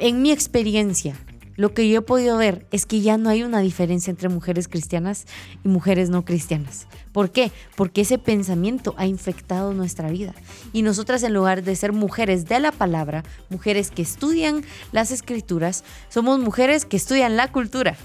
En 0.00 0.20
mi 0.20 0.32
experiencia, 0.32 1.16
lo 1.58 1.74
que 1.74 1.88
yo 1.88 1.98
he 1.98 2.02
podido 2.02 2.36
ver 2.36 2.66
es 2.70 2.86
que 2.86 3.00
ya 3.00 3.18
no 3.18 3.28
hay 3.28 3.42
una 3.42 3.58
diferencia 3.58 4.12
entre 4.12 4.28
mujeres 4.28 4.68
cristianas 4.68 5.26
y 5.64 5.68
mujeres 5.68 6.08
no 6.08 6.24
cristianas. 6.24 6.86
¿Por 7.10 7.30
qué? 7.32 7.50
Porque 7.74 8.02
ese 8.02 8.16
pensamiento 8.16 8.94
ha 8.96 9.06
infectado 9.06 9.74
nuestra 9.74 10.08
vida. 10.08 10.34
Y 10.72 10.82
nosotras 10.82 11.24
en 11.24 11.34
lugar 11.34 11.64
de 11.64 11.74
ser 11.74 11.92
mujeres 11.92 12.46
de 12.46 12.60
la 12.60 12.70
palabra, 12.70 13.24
mujeres 13.50 13.90
que 13.90 14.02
estudian 14.02 14.62
las 14.92 15.10
escrituras, 15.10 15.82
somos 16.08 16.38
mujeres 16.38 16.84
que 16.84 16.96
estudian 16.96 17.36
la 17.36 17.50
cultura 17.50 17.96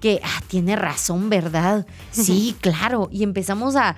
que 0.00 0.20
ah, 0.22 0.40
tiene 0.48 0.76
razón, 0.76 1.30
¿verdad? 1.30 1.86
Sí, 2.10 2.54
claro. 2.60 3.08
Y 3.10 3.22
empezamos 3.22 3.76
a, 3.76 3.96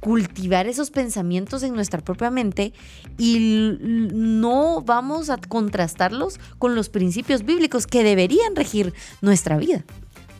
cultivar 0.00 0.66
esos 0.66 0.90
pensamientos 0.90 1.62
en 1.62 1.74
nuestra 1.74 2.00
propia 2.00 2.30
mente 2.30 2.72
y 3.18 3.76
no 3.80 4.82
vamos 4.82 5.30
a 5.30 5.36
contrastarlos 5.36 6.40
con 6.58 6.74
los 6.74 6.88
principios 6.88 7.44
bíblicos 7.44 7.86
que 7.86 8.02
deberían 8.02 8.56
regir 8.56 8.92
nuestra 9.20 9.56
vida. 9.56 9.84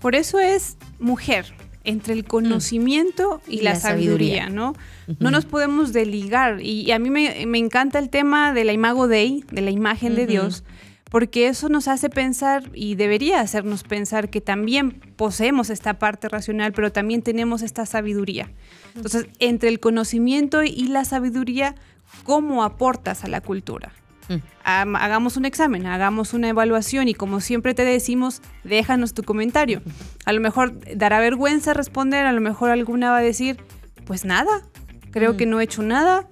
Por 0.00 0.16
eso 0.16 0.40
es 0.40 0.76
mujer, 0.98 1.54
entre 1.84 2.14
el 2.14 2.24
conocimiento 2.24 3.40
y, 3.46 3.60
la, 3.60 3.76
sabiduría, 3.76 4.48
¿no? 4.48 4.74
No 5.18 5.30
nos 5.30 5.44
podemos 5.44 5.92
deligar. 5.92 6.60
Y, 6.60 6.90
a 6.92 6.98
mí 6.98 7.10
me, 7.10 7.58
encanta 7.58 7.98
el 7.98 8.08
tema 8.08 8.52
de 8.52 8.64
la 8.64 8.72
imago 8.72 9.08
Dei, 9.08 9.44
de 9.50 9.62
la 9.62 9.70
imagen 9.70 10.14
de 10.14 10.26
Dios, 10.26 10.64
porque 11.12 11.46
eso 11.46 11.68
nos 11.68 11.88
hace 11.88 12.08
pensar 12.08 12.70
y 12.72 12.94
debería 12.94 13.42
hacernos 13.42 13.82
pensar 13.82 14.30
que 14.30 14.40
también 14.40 14.92
poseemos 15.16 15.68
esta 15.68 15.98
parte 15.98 16.26
racional, 16.26 16.72
pero 16.72 16.90
también 16.90 17.20
tenemos 17.20 17.60
esta 17.60 17.84
sabiduría. 17.84 18.50
Entonces, 18.96 19.26
entre 19.38 19.68
el 19.68 19.78
conocimiento 19.78 20.62
y 20.62 20.88
la 20.88 21.04
sabiduría, 21.04 21.74
¿cómo 22.24 22.64
aportas 22.64 23.24
a 23.24 23.28
la 23.28 23.42
cultura? 23.42 23.92
Mm. 24.30 24.36
Hagamos 24.64 25.36
un 25.36 25.44
examen, 25.44 25.84
hagamos 25.84 26.32
una 26.32 26.48
evaluación 26.48 27.08
y 27.08 27.14
como 27.14 27.42
siempre 27.42 27.74
te 27.74 27.84
decimos, 27.84 28.40
déjanos 28.64 29.12
tu 29.12 29.22
comentario. 29.22 29.82
A 30.24 30.32
lo 30.32 30.40
mejor 30.40 30.72
dará 30.96 31.20
vergüenza 31.20 31.74
responder, 31.74 32.24
a 32.24 32.32
lo 32.32 32.40
mejor 32.40 32.70
alguna 32.70 33.10
va 33.10 33.18
a 33.18 33.22
decir, 33.22 33.58
pues 34.06 34.24
nada, 34.24 34.62
creo 35.10 35.34
mm. 35.34 35.36
que 35.36 35.44
no 35.44 35.60
he 35.60 35.64
hecho 35.64 35.82
nada. 35.82 36.26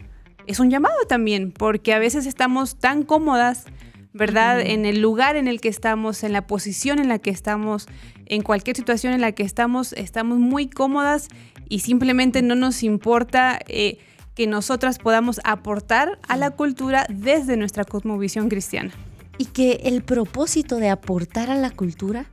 Es 0.47 0.59
un 0.59 0.71
llamado 0.71 0.97
también, 1.07 1.53
porque 1.53 1.93
a 1.93 1.99
veces 1.99 2.25
estamos 2.25 2.77
tan 2.77 3.03
cómodas 3.03 3.67
¿verdad? 4.13 4.61
En 4.61 4.87
el 4.87 5.01
lugar 5.01 5.37
en 5.37 5.49
el 5.49 5.61
que 5.61 5.69
estamos, 5.69 6.25
en 6.25 6.33
la 6.33 6.47
posición 6.47 6.99
en 6.99 7.09
la 7.09 7.19
que 7.19 7.31
estamos, 7.31 7.87
en 8.27 8.43
cualquier 8.43 8.77
situación 8.77 9.13
en 9.13 9.21
la 9.21 9.33
que 9.33 9.43
estamos, 9.43 9.93
estamos 9.93 10.39
muy 10.39 10.69
cómodas 10.69 11.29
y 11.69 11.81
simplemente 11.81 12.43
no 12.43 12.55
nos 12.55 12.83
importa 12.83 13.59
eh, 13.67 13.99
que 14.35 14.47
nosotras 14.47 14.99
podamos 14.99 15.41
aportar 15.45 16.19
a 16.29 16.37
la 16.37 16.51
cultura 16.51 17.07
desde 17.09 17.57
nuestra 17.57 17.85
cosmovisión 17.85 18.49
cristiana. 18.49 18.91
Y 19.39 19.47
que 19.47 19.81
el 19.85 20.03
propósito 20.03 20.77
de 20.77 20.91
aportar 20.91 21.51
a 21.51 21.55
la 21.55 21.71
cultura 21.71 22.27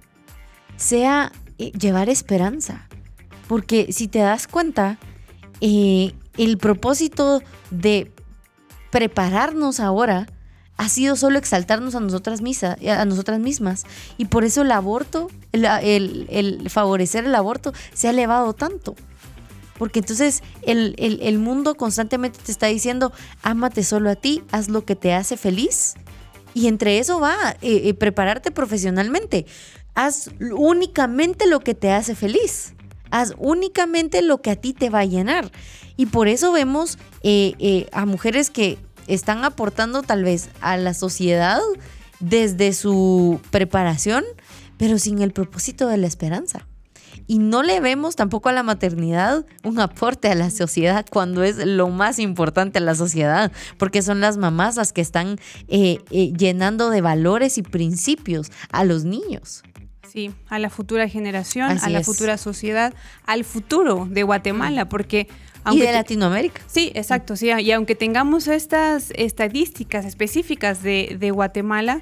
sea 0.76 1.32
eh, 1.58 1.72
llevar 1.72 2.10
esperanza. 2.10 2.88
Porque 3.48 3.94
si 3.94 4.08
te 4.08 4.20
das 4.20 4.48
cuenta, 4.48 4.98
eh, 5.62 6.14
el 6.38 6.58
propósito 6.58 7.42
de 7.72 8.12
prepararnos 8.92 9.80
ahora 9.80 10.28
ha 10.78 10.90
sido 10.90 11.16
solo 11.16 11.40
exaltarnos 11.40 11.96
a 11.96 12.00
nosotras, 12.00 12.42
misa, 12.42 12.78
a 12.88 13.06
nosotras 13.06 13.40
mismas. 13.40 13.86
Y 14.18 14.26
por 14.26 14.44
eso 14.44 14.62
el 14.62 14.72
aborto, 14.72 15.30
el, 15.52 16.70
favorecer 16.70 17.26
el 17.26 17.36
aborto, 17.36 17.74
se 17.94 18.08
ha 18.08 18.12
elevado 18.12 18.54
tanto. 18.54 18.96
Porque 19.80 20.00
entonces 20.00 20.44
el, 20.62 21.40
mundo 21.40 21.76
constantemente 21.76 22.40
te 22.44 22.52
está 22.52 22.68
diciendo, 22.68 23.12
ámate 23.42 23.84
solo 23.84 24.12
a 24.12 24.16
ti, 24.16 24.44
haz 24.52 24.70
lo 24.70 24.86
que 24.86 24.96
te 24.96 25.14
hace 25.14 25.36
feliz. 25.36 25.96
Y 26.54 26.68
entre 26.68 27.00
eso 27.00 27.20
va 27.20 27.36
eh, 27.62 27.82
eh, 27.86 27.94
prepararte 27.94 28.52
profesionalmente. 28.52 29.46
Haz 29.96 30.30
únicamente 30.40 31.48
lo 31.48 31.60
que 31.60 31.74
te 31.74 31.92
hace 31.92 32.16
feliz. 32.16 32.74
Haz 33.10 33.34
únicamente 33.38 34.22
lo 34.22 34.42
que 34.42 34.52
a 34.52 34.56
ti 34.56 34.74
te 34.74 34.90
va 34.90 35.00
a 35.00 35.06
llenar. 35.06 35.52
Y 35.98 36.08
por 36.08 36.28
eso 36.28 36.52
vemos 36.52 37.00
eh, 37.24 37.88
a 37.92 38.06
mujeres 38.06 38.52
que 38.52 38.78
están 39.08 39.44
aportando 39.44 40.04
tal 40.04 40.24
vez 40.24 40.50
a 40.62 40.78
la 40.78 40.94
sociedad 40.94 41.60
desde 42.20 42.74
su 42.74 43.40
preparación, 43.52 44.24
pero 44.78 44.98
sin 45.00 45.22
el 45.22 45.32
propósito 45.32 45.88
de 45.88 45.98
la 45.98 46.08
esperanza. 46.08 46.66
Y 47.26 47.40
no 47.40 47.62
le 47.62 47.82
vemos 47.82 48.16
tampoco 48.16 48.50
a 48.50 48.54
la 48.54 48.64
maternidad 48.64 49.46
un 49.64 49.80
aporte 49.80 50.30
a 50.30 50.36
la 50.36 50.50
sociedad 50.50 51.06
cuando 51.10 51.44
es 51.44 51.58
lo 51.58 51.90
más 51.90 52.20
importante 52.20 52.80
a 52.80 52.82
la 52.82 52.96
sociedad, 52.96 53.52
porque 53.78 54.02
son 54.02 54.22
las 54.22 54.38
mamás 54.38 54.78
las 54.78 54.94
que 54.94 55.02
están 55.02 55.38
eh, 55.68 56.00
eh, 56.12 56.32
llenando 56.32 56.90
de 56.90 57.02
valores 57.02 57.58
y 57.58 57.64
principios 57.64 58.52
a 58.72 58.86
los 58.86 59.04
niños. 59.04 59.64
Sí, 60.08 60.32
a 60.48 60.58
la 60.58 60.70
futura 60.70 61.10
generación, 61.10 61.78
a 61.82 61.90
la 61.90 62.02
futura 62.02 62.38
sociedad, 62.38 62.94
al 63.26 63.44
futuro 63.44 64.08
de 64.10 64.24
Guatemala, 64.24 64.88
porque 64.88 65.28
y 65.72 65.80
de 65.80 65.92
Latinoamérica. 65.92 66.62
Sí, 66.68 66.92
exacto, 66.96 67.36
sí. 67.36 67.50
Y 67.52 67.72
aunque 67.72 67.96
tengamos 67.96 68.48
estas 68.48 69.12
estadísticas 69.16 70.06
específicas 70.06 70.84
de, 70.84 71.32
Guatemala, 71.34 72.02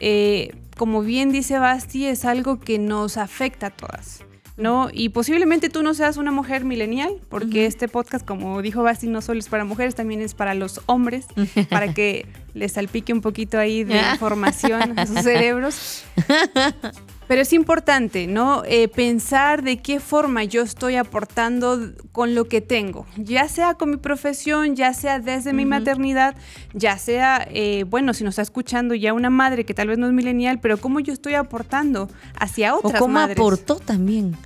eh, 0.00 0.54
como 0.76 1.02
bien 1.02 1.32
dice 1.32 1.58
Basti, 1.58 2.06
es 2.06 2.24
algo 2.24 2.60
que 2.60 2.78
nos 2.78 3.16
afecta 3.16 3.66
a 3.66 3.70
todas. 3.70 4.24
¿no? 4.56 4.90
Y 4.92 5.08
posiblemente 5.08 5.70
tú 5.70 5.82
no 5.82 5.94
seas 5.94 6.18
una 6.18 6.30
mujer 6.30 6.64
milenial, 6.64 7.16
porque 7.30 7.64
este 7.64 7.88
podcast, 7.88 8.26
como 8.26 8.60
dijo 8.60 8.82
Basti, 8.82 9.06
no 9.06 9.22
solo 9.22 9.40
es 9.40 9.48
para 9.48 9.64
mujeres, 9.64 9.94
también 9.94 10.20
es 10.20 10.34
para 10.34 10.52
los 10.54 10.82
hombres, 10.86 11.26
para 11.70 11.94
que 11.94 12.26
les 12.52 12.72
salpique 12.72 13.12
un 13.12 13.22
poquito 13.22 13.58
ahí 13.58 13.84
de 13.84 13.98
información 14.12 14.98
a 14.98 15.06
sus 15.06 15.20
cerebros. 15.22 16.04
Pero 17.30 17.42
es 17.42 17.52
importante, 17.52 18.26
¿no? 18.26 18.64
Eh, 18.66 18.88
pensar 18.88 19.62
de 19.62 19.76
qué 19.76 20.00
forma 20.00 20.42
yo 20.42 20.62
estoy 20.62 20.96
aportando 20.96 21.92
con 22.10 22.34
lo 22.34 22.48
que 22.48 22.60
tengo, 22.60 23.06
ya 23.16 23.48
sea 23.48 23.74
con 23.74 23.90
mi 23.90 23.98
profesión, 23.98 24.74
ya 24.74 24.92
sea 24.94 25.20
desde 25.20 25.52
mi 25.52 25.64
maternidad, 25.64 26.34
ya 26.74 26.98
sea, 26.98 27.46
eh, 27.52 27.84
bueno, 27.84 28.14
si 28.14 28.24
nos 28.24 28.32
está 28.32 28.42
escuchando 28.42 28.96
ya 28.96 29.12
una 29.12 29.30
madre 29.30 29.64
que 29.64 29.74
tal 29.74 29.86
vez 29.86 29.98
no 29.98 30.08
es 30.08 30.12
milenial, 30.12 30.58
pero 30.58 30.78
cómo 30.78 30.98
yo 30.98 31.12
estoy 31.12 31.34
aportando 31.34 32.08
hacia 32.34 32.74
otras 32.74 32.96
o 32.96 32.98
cómo 32.98 33.14
madres. 33.14 33.38
aportó 33.38 33.76
también. 33.76 34.36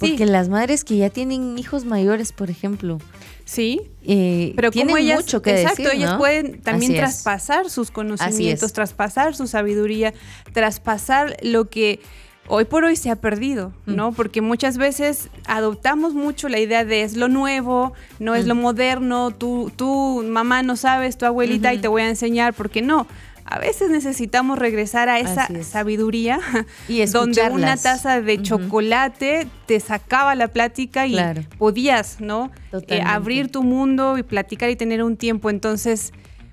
Porque 0.00 0.26
las 0.26 0.48
madres 0.48 0.82
que 0.82 0.96
ya 0.96 1.10
tienen 1.10 1.56
hijos 1.60 1.84
mayores, 1.84 2.32
por 2.32 2.50
ejemplo, 2.50 2.98
Sí, 3.44 3.82
eh, 4.04 4.52
pero 4.56 4.70
tienen 4.70 4.96
ellas, 4.96 5.20
mucho 5.20 5.42
que 5.42 5.60
exacto, 5.60 5.90
ellas 5.90 6.16
pueden 6.16 6.60
también 6.62 6.94
traspasar 6.94 7.68
sus 7.70 7.90
conocimientos, 7.90 8.72
traspasar 8.72 9.34
su 9.34 9.46
sabiduría, 9.46 10.14
traspasar 10.52 11.36
lo 11.42 11.68
que 11.68 12.00
hoy 12.48 12.64
por 12.64 12.84
hoy 12.84 12.96
se 12.96 13.10
ha 13.10 13.16
perdido, 13.16 13.72
mm. 13.86 13.94
¿no? 13.94 14.12
Porque 14.12 14.40
muchas 14.40 14.78
veces 14.78 15.28
adoptamos 15.46 16.14
mucho 16.14 16.48
la 16.48 16.58
idea 16.58 16.84
de 16.84 17.02
es 17.02 17.16
lo 17.16 17.28
nuevo, 17.28 17.92
no 18.18 18.34
es 18.34 18.46
lo 18.46 18.54
mm. 18.54 18.60
moderno, 18.60 19.30
tú, 19.30 19.72
tú, 19.74 20.24
mamá 20.26 20.62
no 20.62 20.76
sabes, 20.76 21.16
tu 21.18 21.26
abuelita 21.26 21.72
y 21.72 21.78
te 21.78 21.88
voy 21.88 22.02
a 22.02 22.08
enseñar, 22.08 22.54
porque 22.54 22.82
no. 22.82 23.06
A 23.44 23.58
veces 23.58 23.90
necesitamos 23.90 24.58
regresar 24.58 25.08
a 25.08 25.18
esa 25.18 25.48
sabiduría 25.62 26.40
y 26.88 27.04
donde 27.06 27.42
una 27.50 27.76
taza 27.76 28.20
de 28.20 28.40
chocolate 28.40 29.46
te 29.66 29.78
sacaba 29.80 30.34
la 30.34 30.48
plática 30.48 31.06
y 31.06 31.18
podías, 31.58 32.20
¿no? 32.20 32.50
Eh, 32.88 33.02
abrir 33.04 33.50
tu 33.50 33.62
mundo 33.62 34.16
y 34.16 34.22
platicar 34.22 34.70
y 34.70 34.76
tener 34.76 35.02
un 35.02 35.16
tiempo. 35.16 35.50
Entonces, 35.50 36.12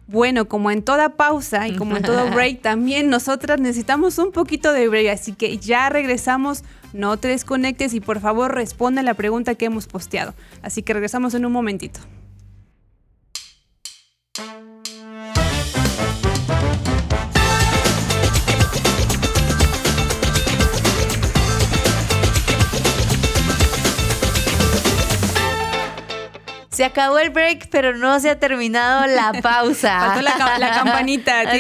bueno, 0.10 0.46
como 0.46 0.72
en 0.72 0.82
toda 0.82 1.10
pausa 1.10 1.68
y 1.68 1.76
como 1.76 1.96
en 1.96 2.02
todo 2.02 2.32
break, 2.32 2.64
también 2.64 3.12
nosotras 3.12 3.60
necesitamos 3.60 4.18
un 4.18 4.32
poquito 4.32 4.74
de 4.74 4.88
break, 4.88 5.08
así 5.08 5.34
que 5.34 5.60
ya 5.60 5.88
regresamos, 5.90 6.64
no 6.94 7.18
te 7.18 7.28
desconectes 7.28 7.94
y 7.94 8.00
por 8.00 8.20
favor 8.20 8.56
responde 8.56 9.04
la 9.04 9.14
pregunta 9.14 9.54
que 9.54 9.66
hemos 9.66 9.86
posteado. 9.86 10.34
Así 10.64 10.82
que 10.82 10.94
regresamos 10.94 11.36
en 11.36 11.46
un 11.46 11.52
momentito. 11.52 12.00
Se 26.80 26.86
acabó 26.86 27.20
el 27.20 27.30
break, 27.30 27.68
pero 27.72 27.98
no 27.98 28.22
se 28.22 28.30
ha 28.30 28.40
terminado 28.40 29.06
la 29.06 29.34
pausa. 29.44 30.00
Faltó 30.00 30.22
la, 30.22 30.72
campanita. 30.72 31.42
a 31.42 31.52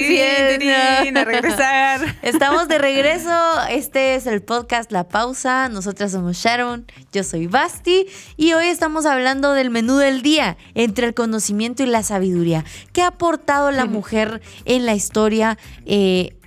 regresar. 1.26 2.16
Estamos 2.22 2.70
de 2.70 2.78
regreso. 2.78 3.30
Este 3.70 4.16
es 4.16 4.28
el 4.28 4.42
podcast 4.42 4.94
La 4.94 5.10
Pausa. 5.10 5.68
Nosotras 5.68 6.14
somos 6.14 6.38
Sharon. 6.38 6.86
Yo 7.12 7.26
soy 7.26 7.48
Basti. 7.48 8.06
Y 8.38 8.54
hoy 8.54 8.68
estamos 8.68 9.06
hablando 9.06 9.52
del 9.52 9.72
menú 9.72 9.98
del 9.98 10.22
día 10.22 10.56
entre 10.74 11.08
el 11.08 11.14
conocimiento 11.14 11.84
y 11.84 11.88
la 11.88 12.02
sabiduría. 12.02 12.64
¿Qué 12.94 13.02
ha 13.02 13.08
aportado 13.08 13.72
la 13.72 13.84
mujer 13.84 14.42
en 14.64 14.86
la 14.86 14.94
historia 14.94 15.58
eh, 15.86 16.38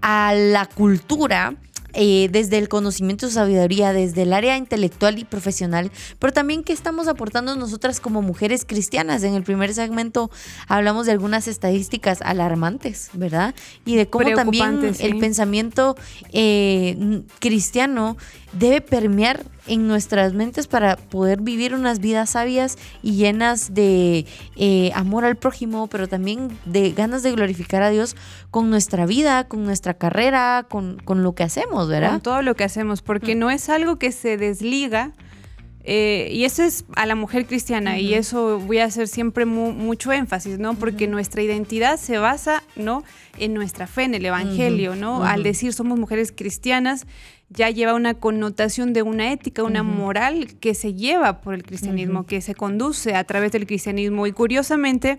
a 0.00 0.32
la 0.34 0.64
cultura? 0.64 1.52
Eh, 1.98 2.28
desde 2.30 2.58
el 2.58 2.68
conocimiento 2.68 3.26
y 3.26 3.30
sabiduría, 3.30 3.94
desde 3.94 4.22
el 4.22 4.34
área 4.34 4.58
intelectual 4.58 5.18
y 5.18 5.24
profesional, 5.24 5.90
pero 6.18 6.30
también 6.30 6.62
qué 6.62 6.74
estamos 6.74 7.08
aportando 7.08 7.56
nosotras 7.56 8.00
como 8.00 8.20
mujeres 8.20 8.66
cristianas. 8.66 9.22
En 9.22 9.32
el 9.32 9.42
primer 9.42 9.72
segmento 9.72 10.30
hablamos 10.68 11.06
de 11.06 11.12
algunas 11.12 11.48
estadísticas 11.48 12.20
alarmantes, 12.20 13.08
¿verdad? 13.14 13.54
Y 13.86 13.96
de 13.96 14.08
cómo 14.08 14.30
también 14.34 14.94
el 14.98 15.18
pensamiento 15.18 15.96
eh, 16.32 17.22
cristiano 17.40 18.18
debe 18.52 18.82
permear 18.82 19.44
en 19.66 19.88
nuestras 19.88 20.32
mentes 20.32 20.66
para 20.66 20.96
poder 20.96 21.40
vivir 21.40 21.74
unas 21.74 22.00
vidas 22.00 22.30
sabias 22.30 22.78
y 23.02 23.16
llenas 23.16 23.74
de 23.74 24.26
eh, 24.56 24.90
amor 24.94 25.24
al 25.24 25.36
prójimo, 25.36 25.86
pero 25.86 26.08
también 26.08 26.56
de 26.64 26.92
ganas 26.92 27.22
de 27.22 27.32
glorificar 27.32 27.82
a 27.82 27.90
Dios 27.90 28.16
con 28.50 28.70
nuestra 28.70 29.06
vida, 29.06 29.44
con 29.48 29.64
nuestra 29.64 29.94
carrera, 29.94 30.66
con, 30.68 30.98
lo 31.06 31.34
que 31.34 31.42
hacemos, 31.42 31.88
¿verdad? 31.88 32.10
Con 32.12 32.20
todo 32.20 32.42
lo 32.42 32.54
que 32.54 32.64
hacemos, 32.64 33.02
porque 33.02 33.34
mm. 33.34 33.38
no 33.38 33.50
es 33.50 33.68
algo 33.68 33.98
que 33.98 34.12
se 34.12 34.36
desliga. 34.36 35.12
Eh, 35.88 36.30
y 36.32 36.44
eso 36.44 36.64
es 36.64 36.84
a 36.96 37.06
la 37.06 37.14
mujer 37.14 37.46
cristiana, 37.46 38.00
y 38.00 38.14
eso 38.14 38.58
voy 38.58 38.78
a 38.78 38.86
hacer 38.86 39.06
siempre 39.06 39.44
mucho 39.44 40.12
énfasis, 40.12 40.58
¿no? 40.58 40.74
Porque 40.74 41.06
nuestra 41.06 41.42
identidad 41.42 41.96
se 41.96 42.18
basa, 42.18 42.64
¿no? 42.74 43.04
En 43.38 43.54
nuestra 43.54 43.86
fe, 43.86 44.02
en 44.02 44.14
el 44.14 44.26
Evangelio, 44.26 44.96
¿no? 44.96 45.22
Al 45.22 45.44
decir 45.44 45.72
somos 45.72 45.96
mujeres 45.96 46.32
cristianas, 46.32 47.06
ya 47.48 47.70
lleva 47.70 47.94
una 47.94 48.14
connotación 48.14 48.92
de 48.92 49.02
una 49.02 49.32
ética, 49.32 49.62
una 49.62 49.82
moral 49.82 50.56
que 50.58 50.74
se 50.74 50.94
lleva 50.94 51.40
por 51.40 51.54
el 51.54 51.62
cristianismo, 51.62 52.26
que 52.26 52.40
se 52.40 52.54
conduce 52.54 53.14
a 53.14 53.24
través 53.24 53.52
del 53.52 53.66
cristianismo. 53.66 54.26
Y 54.26 54.32
curiosamente, 54.32 55.18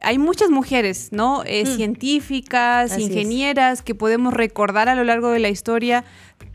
hay 0.00 0.18
muchas 0.18 0.50
mujeres, 0.50 1.08
¿no? 1.10 1.42
Eh, 1.44 1.64
mm. 1.66 1.76
Científicas, 1.76 2.98
ingenieras, 2.98 3.82
que 3.82 3.94
podemos 3.94 4.32
recordar 4.32 4.88
a 4.88 4.94
lo 4.94 5.02
largo 5.02 5.30
de 5.30 5.40
la 5.40 5.48
historia. 5.48 6.04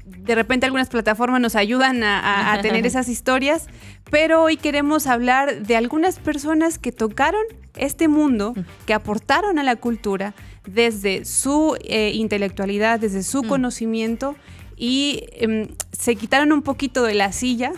De 0.06 0.36
repente 0.36 0.66
algunas 0.66 0.90
plataformas 0.90 1.42
nos 1.42 1.56
ayudan 1.56 2.04
a, 2.04 2.58
tener 2.62 2.86
esas 2.86 3.10
historias, 3.10 3.68
pero 4.10 4.42
hoy 4.42 4.56
queremos 4.56 5.08
hablar 5.08 5.64
de 5.64 5.76
algunas 5.76 6.20
personas 6.20 6.78
que 6.78 6.94
tocaron 6.94 7.44
este 7.76 8.08
mundo, 8.08 8.54
que 8.86 8.94
aportaron 8.94 9.60
a 9.60 9.64
la 9.64 9.76
cultura 9.76 10.34
desde 10.66 11.26
su 11.26 11.76
eh, 11.82 12.12
intelectualidad, 12.14 13.02
desde 13.02 13.24
su 13.24 13.44
conocimiento 13.44 14.36
y 14.78 15.24
em, 15.34 15.68
se 15.92 16.16
quitaron 16.16 16.52
un 16.52 16.62
poquito 16.62 17.04
de 17.04 17.14
la 17.14 17.32
silla 17.32 17.72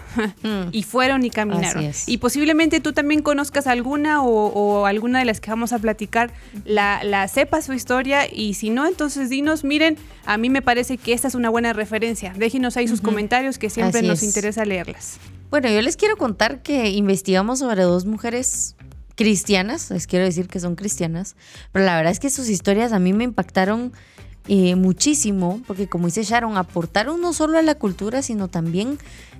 mm. 0.43 0.69
y 0.71 0.83
fueron 0.83 1.25
y 1.25 1.29
caminaron. 1.29 1.91
Y 2.07 2.17
posiblemente 2.17 2.79
tú 2.79 2.93
también 2.93 3.21
conozcas 3.21 3.67
alguna 3.67 4.23
o, 4.23 4.85
alguna 4.85 5.19
de 5.19 5.25
las 5.25 5.41
que 5.41 5.49
vamos 5.49 5.73
a 5.73 5.79
platicar, 5.79 6.31
la, 6.63 7.03
la 7.03 7.27
sepas 7.27 7.65
su 7.65 7.73
historia 7.73 8.31
y 8.31 8.53
si 8.53 8.69
no, 8.69 8.87
entonces 8.87 9.29
dinos, 9.29 9.63
miren, 9.63 9.97
a 10.25 10.37
mí 10.37 10.49
me 10.49 10.61
parece 10.61 10.97
que 10.97 11.13
esta 11.13 11.27
es 11.27 11.35
una 11.35 11.49
buena 11.49 11.73
referencia. 11.73 12.33
Déjenos 12.35 12.77
ahí 12.77 12.87
sus 12.87 13.01
comentarios 13.01 13.57
que 13.57 13.69
siempre 13.69 14.01
nos 14.01 14.23
interesa 14.23 14.65
leerlas. 14.65 15.19
Bueno, 15.49 15.69
yo 15.69 15.81
les 15.81 15.95
quiero 15.95 16.17
contar 16.17 16.61
que 16.61 16.89
investigamos 16.89 17.59
sobre 17.59 17.83
dos 17.83 18.05
mujeres 18.05 18.75
cristianas, 19.15 19.89
les 19.91 20.07
quiero 20.07 20.25
decir 20.25 20.47
que 20.47 20.59
son 20.59 20.75
cristianas, 20.75 21.35
pero 21.71 21.85
la 21.85 21.95
verdad 21.95 22.11
es 22.11 22.19
que 22.19 22.29
sus 22.29 22.49
historias 22.49 22.91
a 22.91 22.99
mí 22.99 23.13
me 23.13 23.23
impactaron 23.23 23.93
eh, 24.47 24.75
muchísimo, 24.75 25.61
porque 25.65 25.87
como 25.87 26.05
dice 26.05 26.23
Sharon, 26.23 26.57
aportaron 26.57 27.19
no 27.21 27.33
solo 27.33 27.57
a 27.57 27.61
la 27.61 27.75
cultura, 27.75 28.21
sino 28.21 28.47
también 28.47 28.97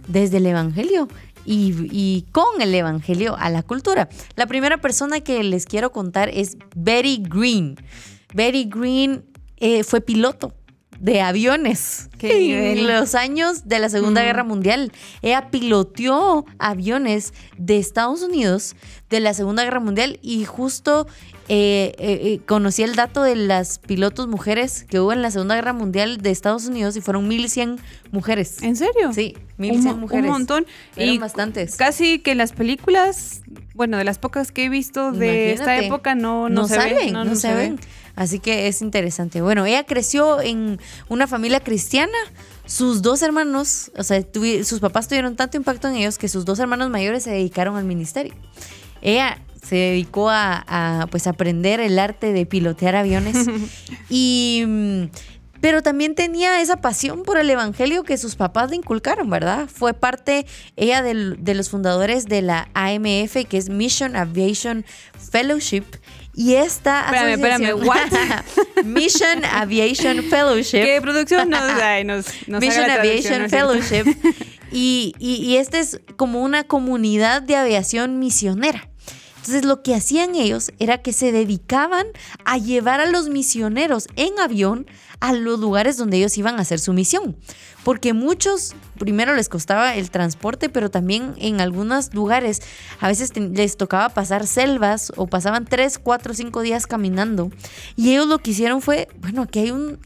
desde 0.08 0.38
el 0.38 0.46
Evangelio 0.48 1.08
y, 1.46 2.26
con 2.32 2.62
el 2.62 2.74
Evangelio 2.74 3.36
a 3.38 3.50
la 3.50 3.64
cultura. 3.64 4.10
La 4.36 4.48
primera 4.48 4.78
persona 4.78 5.20
que 5.20 5.44
les 5.44 5.66
quiero 5.66 5.92
contar 5.92 6.30
es 6.30 6.58
Betty 6.76 7.24
Green. 7.28 7.76
Betty 8.34 8.66
Green 8.66 9.24
eh, 9.58 9.84
fue 9.84 10.02
piloto 10.02 10.54
de 11.06 11.22
aviones 11.22 12.10
en 12.20 12.88
los 12.88 13.14
años 13.14 13.68
de 13.68 13.78
la 13.78 13.90
Segunda 13.90 14.22
mm. 14.22 14.26
Guerra 14.26 14.44
Mundial. 14.44 14.92
Ella 15.22 15.52
piloteó 15.52 16.46
aviones 16.58 17.32
de 17.60 17.78
Estados 17.78 18.24
Unidos 18.24 18.76
de 19.12 19.20
la 19.20 19.36
Segunda 19.36 19.64
Guerra 19.64 19.80
Mundial 19.80 20.18
y 20.24 20.46
justo 20.46 21.06
eh, 21.48 21.94
eh, 22.00 22.20
eh, 22.24 22.40
conocí 22.48 22.82
el 22.82 22.96
dato 22.96 23.22
de 23.22 23.36
las 23.36 23.78
pilotos 23.78 24.28
mujeres 24.28 24.84
que 24.90 25.00
hubo 25.00 25.14
en 25.14 25.22
la 25.22 25.30
Segunda 25.30 25.54
Guerra 25.54 25.74
Mundial 25.74 26.18
de 26.18 26.32
Estados 26.32 26.66
Unidos 26.66 26.96
y 26.96 27.02
fueron 27.02 27.28
1100 27.28 27.80
mujeres. 28.12 28.64
¿En 28.64 28.76
serio? 28.76 29.14
Sí, 29.14 29.38
1100 29.58 30.00
mujeres. 30.00 30.26
Un 30.26 30.32
montón. 30.32 30.66
y 30.98 31.20
bastantes. 31.20 31.76
Casi 31.76 32.18
que 32.18 32.34
las 32.34 32.52
películas, 32.52 33.44
bueno, 33.76 33.98
de 34.00 34.06
las 34.06 34.18
pocas 34.18 34.52
que 34.52 34.66
he 34.66 34.70
visto 34.70 35.12
de 35.12 35.54
esta 35.54 35.78
época 35.78 36.16
no, 36.16 36.50
no, 36.50 36.68
se 36.68 36.74
salen, 36.74 37.14
no, 37.14 37.36
se, 37.36 37.54
ven. 37.54 37.80
Así 38.16 38.40
que 38.40 38.68
es 38.68 38.82
interesante. 38.82 39.42
Bueno, 39.42 39.66
ella 39.66 39.86
creció 39.86 40.42
en 40.42 40.80
una 41.10 41.28
familia 41.28 41.60
cristiana. 41.60 42.18
Sus 42.66 43.02
dos 43.02 43.22
hermanos, 43.22 43.92
o 43.98 44.04
sea, 44.04 44.24
sus 44.64 44.80
papás 44.80 45.08
tuvieron 45.08 45.36
tanto 45.36 45.58
impacto 45.58 45.88
en 45.88 45.96
ellos 45.96 46.18
que 46.18 46.28
sus 46.28 46.46
dos 46.46 46.60
hermanos 46.60 46.90
mayores 46.90 47.24
se 47.24 47.32
dedicaron 47.32 47.76
al 47.76 47.86
ministerio. 47.86 48.34
Ella 49.02 49.40
se 49.62 49.76
dedicó 49.76 50.30
a, 50.30 51.08
pues 51.12 51.28
aprender 51.28 51.80
el 51.80 52.00
arte 52.00 52.34
de 52.34 52.46
pilotear 52.46 52.96
aviones 52.96 53.48
y 54.10 54.64
pero 55.62 55.82
también 55.82 56.14
tenía 56.14 56.62
esa 56.62 56.78
pasión 56.78 57.24
por 57.24 57.40
el 57.40 57.50
evangelio 57.50 58.04
que 58.04 58.20
sus 58.20 58.36
papás 58.36 58.70
le 58.70 58.76
inculcaron, 58.76 59.32
¿verdad? 59.32 59.68
Fue 59.68 59.96
parte 59.96 60.46
ella 60.76 61.02
de 61.02 61.54
los 61.56 61.70
fundadores 61.72 62.26
de 62.26 62.44
la 62.44 62.70
AMF, 62.76 63.48
que 63.50 63.58
es 63.58 63.70
Mission 63.70 64.16
Aviation 64.16 64.86
Fellowship. 65.32 65.86
Y 66.36 66.56
esta 66.56 67.06
espérame, 67.06 67.34
espérame, 67.34 67.88
what? 67.88 68.44
Mission 68.84 69.46
Aviation 69.46 70.22
Fellowship. 70.24 70.82
¿Qué 70.82 71.00
producción 71.02 71.50
nos, 71.50 71.62
da? 71.62 72.04
nos, 72.04 72.26
Mission 72.48 72.90
Aviation 72.90 73.50
Fellowship. 73.50 74.04
y, 74.72 75.14
y, 75.18 75.36
y 75.36 75.58
esta 75.58 75.80
es 75.80 76.02
como 76.18 76.42
una 76.44 76.66
comunidad 76.66 77.42
de 77.42 77.56
aviación 77.56 78.20
misionera. 78.20 78.90
Entonces 79.38 79.64
lo 79.64 79.84
que 79.84 79.94
hacían 79.94 80.34
ellos 80.34 80.72
era 80.80 81.04
que 81.04 81.14
se 81.14 81.32
dedicaban 81.32 82.08
a 82.46 82.58
llevar 82.58 83.00
a 83.00 83.06
los 83.06 83.30
misioneros 83.30 84.08
en 84.16 84.40
avión 84.40 84.88
a 85.20 85.34
los 85.34 85.60
lugares 85.60 85.98
donde 85.98 86.18
ellos 86.18 86.38
iban 86.38 86.58
a 86.58 86.62
hacer 86.62 86.80
su 86.80 86.94
misión. 86.94 87.38
Porque 87.84 88.14
muchos, 88.14 88.74
primero 88.98 89.36
les 89.36 89.50
costaba 89.50 89.96
el 89.96 90.10
transporte, 90.10 90.70
pero 90.70 90.90
también 90.90 91.34
en 91.38 91.62
algunos 91.62 92.14
lugares 92.14 92.62
a 93.00 93.08
veces 93.08 93.32
les 93.36 93.78
tocaba 93.78 94.10
pasar 94.10 94.48
selvas 94.48 95.12
o 95.16 95.28
pasaban 95.28 95.66
tres, 95.66 96.00
cuatro, 96.00 96.34
cinco 96.34 96.62
días 96.62 96.88
caminando. 96.88 97.52
Y 97.96 98.12
ellos 98.12 98.28
lo 98.28 98.40
que 98.40 98.52
hicieron 98.52 98.82
fue, 98.82 99.08
bueno, 99.20 99.44
aquí 99.44 99.60
hay 99.60 99.72
un, 99.72 100.00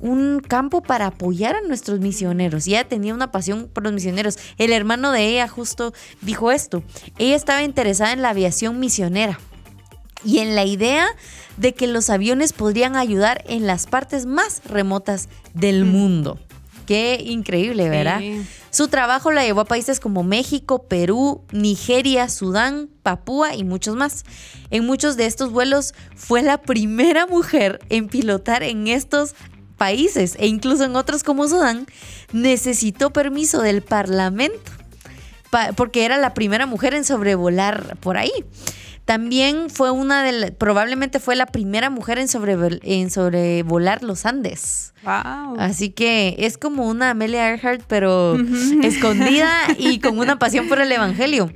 un 0.00 0.40
campo 0.40 0.82
para 0.82 1.06
apoyar 1.06 1.56
a 1.56 1.60
nuestros 1.62 2.00
misioneros. 2.00 2.66
Y 2.66 2.72
ella 2.72 2.88
tenía 2.88 3.14
una 3.14 3.32
pasión 3.32 3.68
por 3.72 3.84
los 3.84 3.92
misioneros. 3.92 4.38
El 4.58 4.72
hermano 4.72 5.12
de 5.12 5.26
ella 5.26 5.48
justo 5.48 5.92
dijo 6.22 6.50
esto. 6.52 6.82
Ella 7.18 7.36
estaba 7.36 7.62
interesada 7.62 8.12
en 8.12 8.22
la 8.22 8.30
aviación 8.30 8.78
misionera 8.80 9.38
y 10.24 10.38
en 10.38 10.54
la 10.54 10.64
idea 10.64 11.06
de 11.56 11.74
que 11.74 11.86
los 11.86 12.10
aviones 12.10 12.52
podrían 12.52 12.96
ayudar 12.96 13.44
en 13.46 13.66
las 13.66 13.86
partes 13.86 14.26
más 14.26 14.62
remotas 14.64 15.28
del 15.54 15.84
mundo. 15.84 16.38
Qué 16.86 17.22
increíble, 17.24 17.88
¿verdad? 17.88 18.20
Su 18.70 18.88
trabajo 18.88 19.32
la 19.32 19.44
llevó 19.44 19.62
a 19.62 19.64
países 19.64 20.00
como 20.00 20.22
México, 20.22 20.84
Perú, 20.84 21.42
Nigeria, 21.50 22.28
Sudán, 22.28 22.88
Papúa 23.02 23.54
y 23.54 23.64
muchos 23.64 23.96
más. 23.96 24.24
En 24.70 24.86
muchos 24.86 25.16
de 25.16 25.26
estos 25.26 25.50
vuelos 25.50 25.94
fue 26.14 26.42
la 26.42 26.58
primera 26.62 27.26
mujer 27.26 27.80
en 27.88 28.08
pilotar 28.08 28.62
en 28.62 28.86
estos 28.86 29.34
países 29.76 30.36
e 30.38 30.46
incluso 30.46 30.84
en 30.84 30.96
otros 30.96 31.22
como 31.22 31.48
Sudán, 31.48 31.86
necesitó 32.32 33.12
permiso 33.12 33.60
del 33.60 33.82
Parlamento 33.82 34.72
porque 35.76 36.04
era 36.04 36.18
la 36.18 36.34
primera 36.34 36.66
mujer 36.66 36.94
en 36.94 37.04
sobrevolar 37.04 37.96
por 38.00 38.16
ahí. 38.16 38.32
También 39.06 39.70
fue 39.70 39.90
una 39.90 40.22
de 40.22 40.52
probablemente 40.52 41.20
fue 41.20 41.36
la 41.36 41.46
primera 41.46 41.90
mujer 41.90 42.18
en, 42.18 42.28
en 42.82 43.10
sobrevolar 43.10 44.02
los 44.02 44.26
Andes. 44.26 44.92
Wow. 45.04 45.56
Así 45.58 45.90
que 45.90 46.34
es 46.38 46.58
como 46.58 46.86
una 46.86 47.10
Amelia 47.10 47.48
Earhart, 47.50 47.82
pero 47.86 48.36
escondida 48.82 49.48
y 49.78 50.00
con 50.00 50.18
una 50.18 50.38
pasión 50.38 50.68
por 50.68 50.80
el 50.80 50.90
evangelio. 50.92 51.50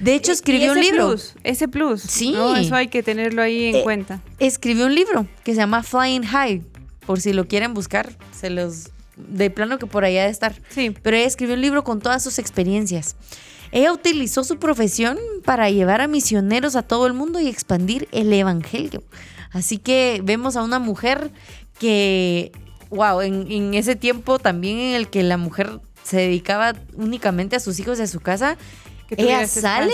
de 0.00 0.14
hecho, 0.14 0.32
escribió 0.32 0.72
un 0.72 0.80
libro. 0.80 1.14
ese 1.44 1.68
plus. 1.68 2.00
Sí. 2.00 2.34
eso 2.58 2.74
hay 2.74 2.88
que 2.88 3.02
tenerlo 3.02 3.42
ahí 3.42 3.66
en 3.66 3.76
eh, 3.76 3.82
cuenta. 3.82 4.20
Escribió 4.38 4.86
un 4.86 4.94
libro 4.94 5.28
que 5.44 5.52
se 5.52 5.60
llama 5.60 5.82
Flying 5.82 6.24
High 6.24 6.62
por 7.06 7.20
si 7.20 7.32
lo 7.32 7.46
quieren 7.46 7.72
buscar, 7.72 8.12
se 8.32 8.50
los 8.50 8.90
de 9.16 9.50
plano 9.50 9.78
que 9.78 9.86
por 9.86 10.04
allá 10.04 10.24
de 10.24 10.30
estar. 10.30 10.54
Sí. 10.68 10.94
Pero 11.02 11.16
ella 11.16 11.26
escribió 11.26 11.54
un 11.54 11.62
libro 11.62 11.84
con 11.84 12.00
todas 12.00 12.22
sus 12.22 12.38
experiencias. 12.38 13.16
Ella 13.72 13.92
utilizó 13.92 14.44
su 14.44 14.58
profesión 14.58 15.18
para 15.44 15.70
llevar 15.70 16.00
a 16.00 16.06
misioneros 16.06 16.76
a 16.76 16.82
todo 16.82 17.06
el 17.06 17.12
mundo 17.12 17.40
y 17.40 17.48
expandir 17.48 18.08
el 18.12 18.32
evangelio. 18.32 19.02
Así 19.50 19.78
que 19.78 20.20
vemos 20.22 20.56
a 20.56 20.62
una 20.62 20.78
mujer 20.78 21.30
que, 21.78 22.52
wow, 22.90 23.20
en, 23.22 23.50
en 23.50 23.74
ese 23.74 23.96
tiempo 23.96 24.38
también 24.38 24.78
en 24.78 24.94
el 24.94 25.08
que 25.08 25.22
la 25.22 25.36
mujer 25.36 25.80
se 26.02 26.18
dedicaba 26.18 26.74
únicamente 26.94 27.56
a 27.56 27.60
sus 27.60 27.80
hijos 27.80 27.98
y 27.98 28.02
a 28.02 28.06
su 28.06 28.20
casa, 28.20 28.56
ella 29.10 29.46
sale 29.46 29.92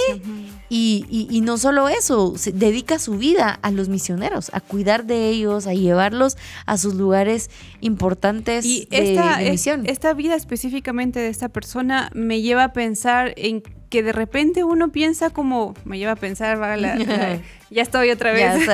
y, 0.69 1.41
no 1.43 1.59
solo 1.59 1.89
eso, 1.89 2.35
se 2.37 2.53
dedica 2.53 2.99
su 2.99 3.19
vida 3.19 3.59
a 3.63 3.71
los 3.71 3.89
misioneros, 3.89 4.51
a 4.55 4.61
cuidar 4.61 5.05
de 5.05 5.29
ellos, 5.29 5.67
a 5.67 5.75
llevarlos 5.75 6.37
a 6.67 6.79
sus 6.79 6.95
lugares 6.95 7.51
importantes 7.81 8.65
y 8.65 8.89
esta, 8.91 9.39
misión. 9.39 9.87
esta 9.87 10.15
vida 10.15 10.35
específicamente 10.35 11.21
de 11.21 11.29
esta 11.29 11.49
persona 11.49 12.11
me 12.15 12.41
lleva 12.41 12.65
a 12.65 12.73
pensar 12.73 13.35
en 13.37 13.63
que 13.93 14.03
de 14.03 14.13
repente 14.13 14.65
uno 14.65 14.91
piensa 14.91 15.29
como, 15.29 15.75
me 15.85 15.99
lleva 15.99 16.13
a 16.13 16.17
pensar, 16.17 16.59
ya 17.71 17.83
estoy 17.83 18.11
otra 18.11 18.33
vez. 18.33 18.67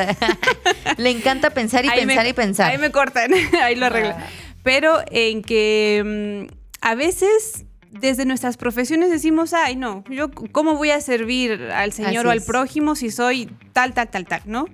Le 0.96 1.10
encanta 1.10 1.50
pensar 1.50 1.84
y 1.84 1.88
pensar 1.90 2.26
y 2.28 2.32
pensar. 2.32 2.70
Ahí 2.70 2.78
me 2.78 2.92
cortan, 2.92 3.32
ahí 3.62 3.74
lo 3.74 3.86
arreglo. 3.86 4.14
Pero 4.62 5.00
en 5.10 5.42
que 5.42 6.46
mm, 6.48 6.54
a 6.82 6.94
veces 6.94 7.64
desde 7.90 8.24
nuestras 8.24 8.56
profesiones 8.56 9.10
decimos, 9.10 9.54
ay, 9.54 9.76
no, 9.76 10.04
yo 10.10 10.30
cómo 10.30 10.76
voy 10.76 10.90
a 10.90 11.00
servir 11.00 11.70
al 11.72 11.92
Señor 11.92 12.26
o 12.26 12.30
al 12.30 12.42
prójimo 12.42 12.94
si 12.94 13.10
soy 13.10 13.50
tal, 13.72 13.94
tal, 13.94 14.08
tal, 14.08 14.26
tal, 14.26 14.42
¿no? 14.46 14.66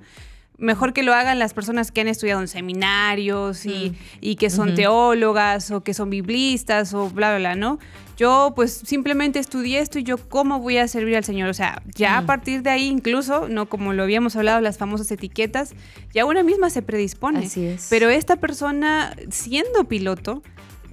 Mejor 0.56 0.92
que 0.92 1.02
lo 1.02 1.12
hagan 1.12 1.40
las 1.40 1.52
personas 1.52 1.90
que 1.90 2.00
han 2.00 2.08
estudiado 2.08 2.40
en 2.40 2.48
seminarios 2.48 3.66
y, 3.66 3.96
mm. 4.22 4.34
que 4.36 4.50
son 4.50 4.74
teólogas 4.74 5.70
o 5.72 5.82
que 5.82 5.94
son 5.94 6.10
biblistas 6.10 6.94
o 6.94 7.10
bla, 7.10 7.30
bla, 7.30 7.38
bla, 7.38 7.56
¿no? 7.56 7.78
Yo 8.16 8.52
pues 8.54 8.72
simplemente 8.72 9.40
estudié 9.40 9.80
esto 9.80 9.98
y 9.98 10.04
yo 10.04 10.16
cómo 10.16 10.60
voy 10.60 10.76
a 10.76 10.86
servir 10.86 11.16
al 11.16 11.24
Señor. 11.24 11.48
O 11.48 11.54
sea, 11.54 11.82
ya 11.94 12.16
a 12.16 12.22
mm. 12.22 12.26
partir 12.26 12.62
de 12.62 12.70
ahí 12.70 12.86
incluso, 12.86 13.48
no 13.48 13.68
como 13.68 13.92
lo 13.92 14.04
habíamos 14.04 14.36
hablado, 14.36 14.60
las 14.60 14.78
famosas 14.78 15.10
etiquetas, 15.10 15.74
ya 16.12 16.24
una 16.24 16.44
misma 16.44 16.70
se 16.70 16.82
predispone. 16.82 17.46
Así 17.46 17.64
es. 17.64 17.88
Pero 17.90 18.08
esta 18.08 18.36
persona, 18.36 19.16
siendo 19.30 19.84
piloto, 19.84 20.42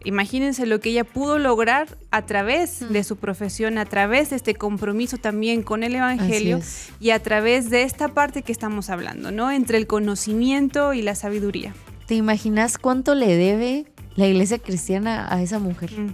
Imagínense 0.04 0.66
lo 0.66 0.80
que 0.80 0.90
ella 0.90 1.04
pudo 1.04 1.38
lograr 1.38 1.98
a 2.10 2.26
través 2.26 2.92
de 2.92 3.04
su 3.04 3.18
profesión, 3.18 3.78
a 3.78 3.86
través 3.86 4.32
de 4.32 4.36
este 4.36 4.56
compromiso 4.56 5.18
también 5.18 5.62
con 5.62 5.84
el 5.84 5.96
Evangelio 5.96 6.60
y 7.00 7.12
a 7.12 7.22
través 7.22 7.70
de 7.70 7.84
esta 7.84 8.08
parte 8.08 8.42
que 8.42 8.52
estamos 8.52 8.90
hablando, 8.90 9.32
¿no? 9.32 9.52
Entre 9.52 9.78
el 9.78 9.88
conocimiento 9.88 10.94
y 10.94 11.02
la 11.02 11.16
sabiduría. 11.16 11.76
¿Te 12.08 12.16
imaginas 12.16 12.78
cuánto 12.78 13.14
le 13.16 13.36
debe 13.36 13.86
la 14.16 14.28
iglesia 14.28 14.58
cristiana 14.58 15.28
a 15.34 15.42
esa 15.42 15.60
mujer? 15.60 15.92
Mm. 15.92 16.14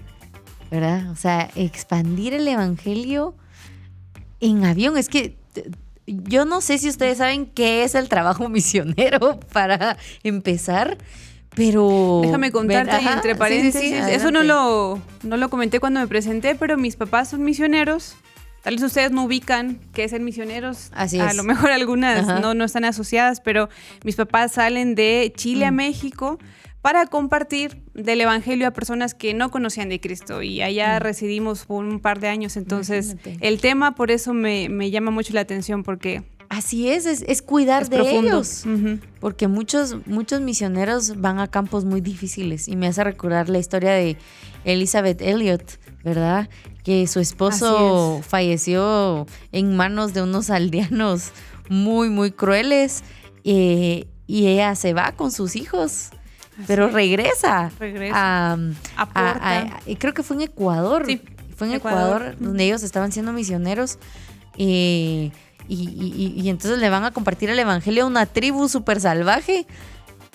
¿Verdad? 0.70 1.10
O 1.12 1.16
sea, 1.16 1.50
expandir 1.56 2.34
el 2.34 2.48
Evangelio 2.48 3.36
en 4.42 4.66
avión. 4.66 4.98
Es 4.98 5.08
que 5.08 5.38
yo 6.06 6.46
no 6.46 6.62
sé 6.62 6.78
si 6.78 6.90
ustedes 6.90 7.18
saben 7.18 7.46
qué 7.46 7.84
es 7.84 7.96
el 7.96 8.10
trabajo 8.10 8.50
misionero 8.50 9.40
para 9.54 9.98
empezar. 10.24 10.98
Pero. 11.58 12.22
Déjame 12.24 12.52
contarte 12.52 12.96
entre 12.96 13.36
paréntesis. 13.36 13.92
eso 13.92 14.32
no 14.32 14.44
lo, 14.44 15.02
no 15.24 15.38
lo 15.38 15.50
comenté 15.50 15.80
cuando 15.80 16.00
me 16.00 16.08
presenté, 16.08 16.56
pero 16.56 16.78
mis 16.78 16.96
papás 16.96 17.30
son 17.30 17.44
misioneros. 17.44 18.16
Tal 18.62 18.76
vez 18.76 18.84
ustedes 18.84 19.12
no 19.12 19.24
ubican 19.24 19.80
qué 19.94 20.04
es 20.04 20.12
ser 20.12 20.22
misioneros. 20.22 20.92
Así 20.94 21.20
A 21.20 21.34
lo 21.34 21.44
mejor 21.44 21.72
algunas 21.72 22.42
no, 22.42 22.54
no 22.54 22.66
están 22.66 22.86
asociadas, 22.86 23.42
pero 23.42 23.70
mis 24.04 24.16
papás 24.16 24.54
salen 24.54 24.94
de 24.94 25.34
Chile 25.36 25.66
a 25.66 25.72
mm. 25.72 25.76
México 25.76 26.38
para 26.82 27.06
compartir 27.08 27.82
del 27.94 28.22
Evangelio 28.22 28.68
a 28.68 28.72
personas 28.72 29.14
que 29.14 29.34
no 29.34 29.52
conocían 29.52 29.90
de 29.90 30.00
Cristo. 30.00 30.42
Y 30.44 30.62
allá 30.62 31.00
mm. 31.00 31.02
residimos 31.02 31.66
por 31.66 31.84
un 31.84 32.00
par 32.00 32.20
de 32.20 32.28
años. 32.28 32.58
Entonces, 32.58 33.16
el 33.40 33.62
tema 33.62 33.96
por 33.96 34.12
eso 34.12 34.34
me, 34.34 34.70
me 34.70 34.92
llama 34.92 35.12
mucho 35.12 35.34
la 35.34 35.42
atención, 35.42 35.84
porque 35.84 36.24
Así 36.50 36.90
es, 36.90 37.06
es, 37.06 37.42
cuidar 37.42 37.90
de 37.90 38.18
ellos. 38.18 38.64
Porque 39.20 39.48
muchos, 39.48 39.98
muchos 40.06 40.40
misioneros 40.42 41.20
van 41.20 41.40
a 41.40 41.48
campos 41.48 41.84
muy 41.84 42.00
difíciles. 42.00 42.68
Y 42.68 42.76
me 42.76 42.88
hace 42.88 43.04
recordar 43.04 43.50
la 43.50 43.58
historia 43.58 43.92
de 43.92 44.18
Elizabeth 44.64 45.22
Elliot, 45.22 45.80
¿verdad? 46.04 46.50
Que 46.84 47.06
su 47.08 47.20
esposo 47.20 48.22
falleció 48.26 49.28
en 49.52 49.76
manos 49.76 50.14
de 50.14 50.22
unos 50.22 50.50
aldeanos 50.50 51.32
muy, 51.70 52.10
muy 52.10 52.32
crueles. 52.32 53.04
Eh, 53.44 54.08
y 54.26 54.48
ella 54.48 54.76
se 54.76 54.94
va 54.94 55.14
con 55.14 55.32
sus 55.32 55.56
hijos. 55.56 56.10
pero 56.66 56.90
regresa. 56.90 57.72
Regresa. 57.78 58.58
A, 58.96 59.80
creo 60.00 60.14
que 60.14 60.24
fue 60.24 60.38
en 60.38 60.44
Ecuador. 60.44 61.06
Sí, 61.06 61.22
fue 61.56 61.68
en 61.68 61.74
Ecuador, 61.74 62.36
donde 62.40 62.66
ellos 62.66 62.84
estaban 62.84 63.12
siendo 63.12 63.34
misioneros. 63.34 64.00
Eh, 64.58 65.32
y, 65.68 66.50
entonces 66.50 66.80
le 66.80 66.90
van 66.90 67.04
a 67.04 67.12
compartir 67.12 67.50
el 67.50 67.60
evangelio 67.60 68.04
a 68.04 68.08
una 68.08 68.26
tribu 68.26 68.70
súper 68.70 69.02
salvaje. 69.02 69.66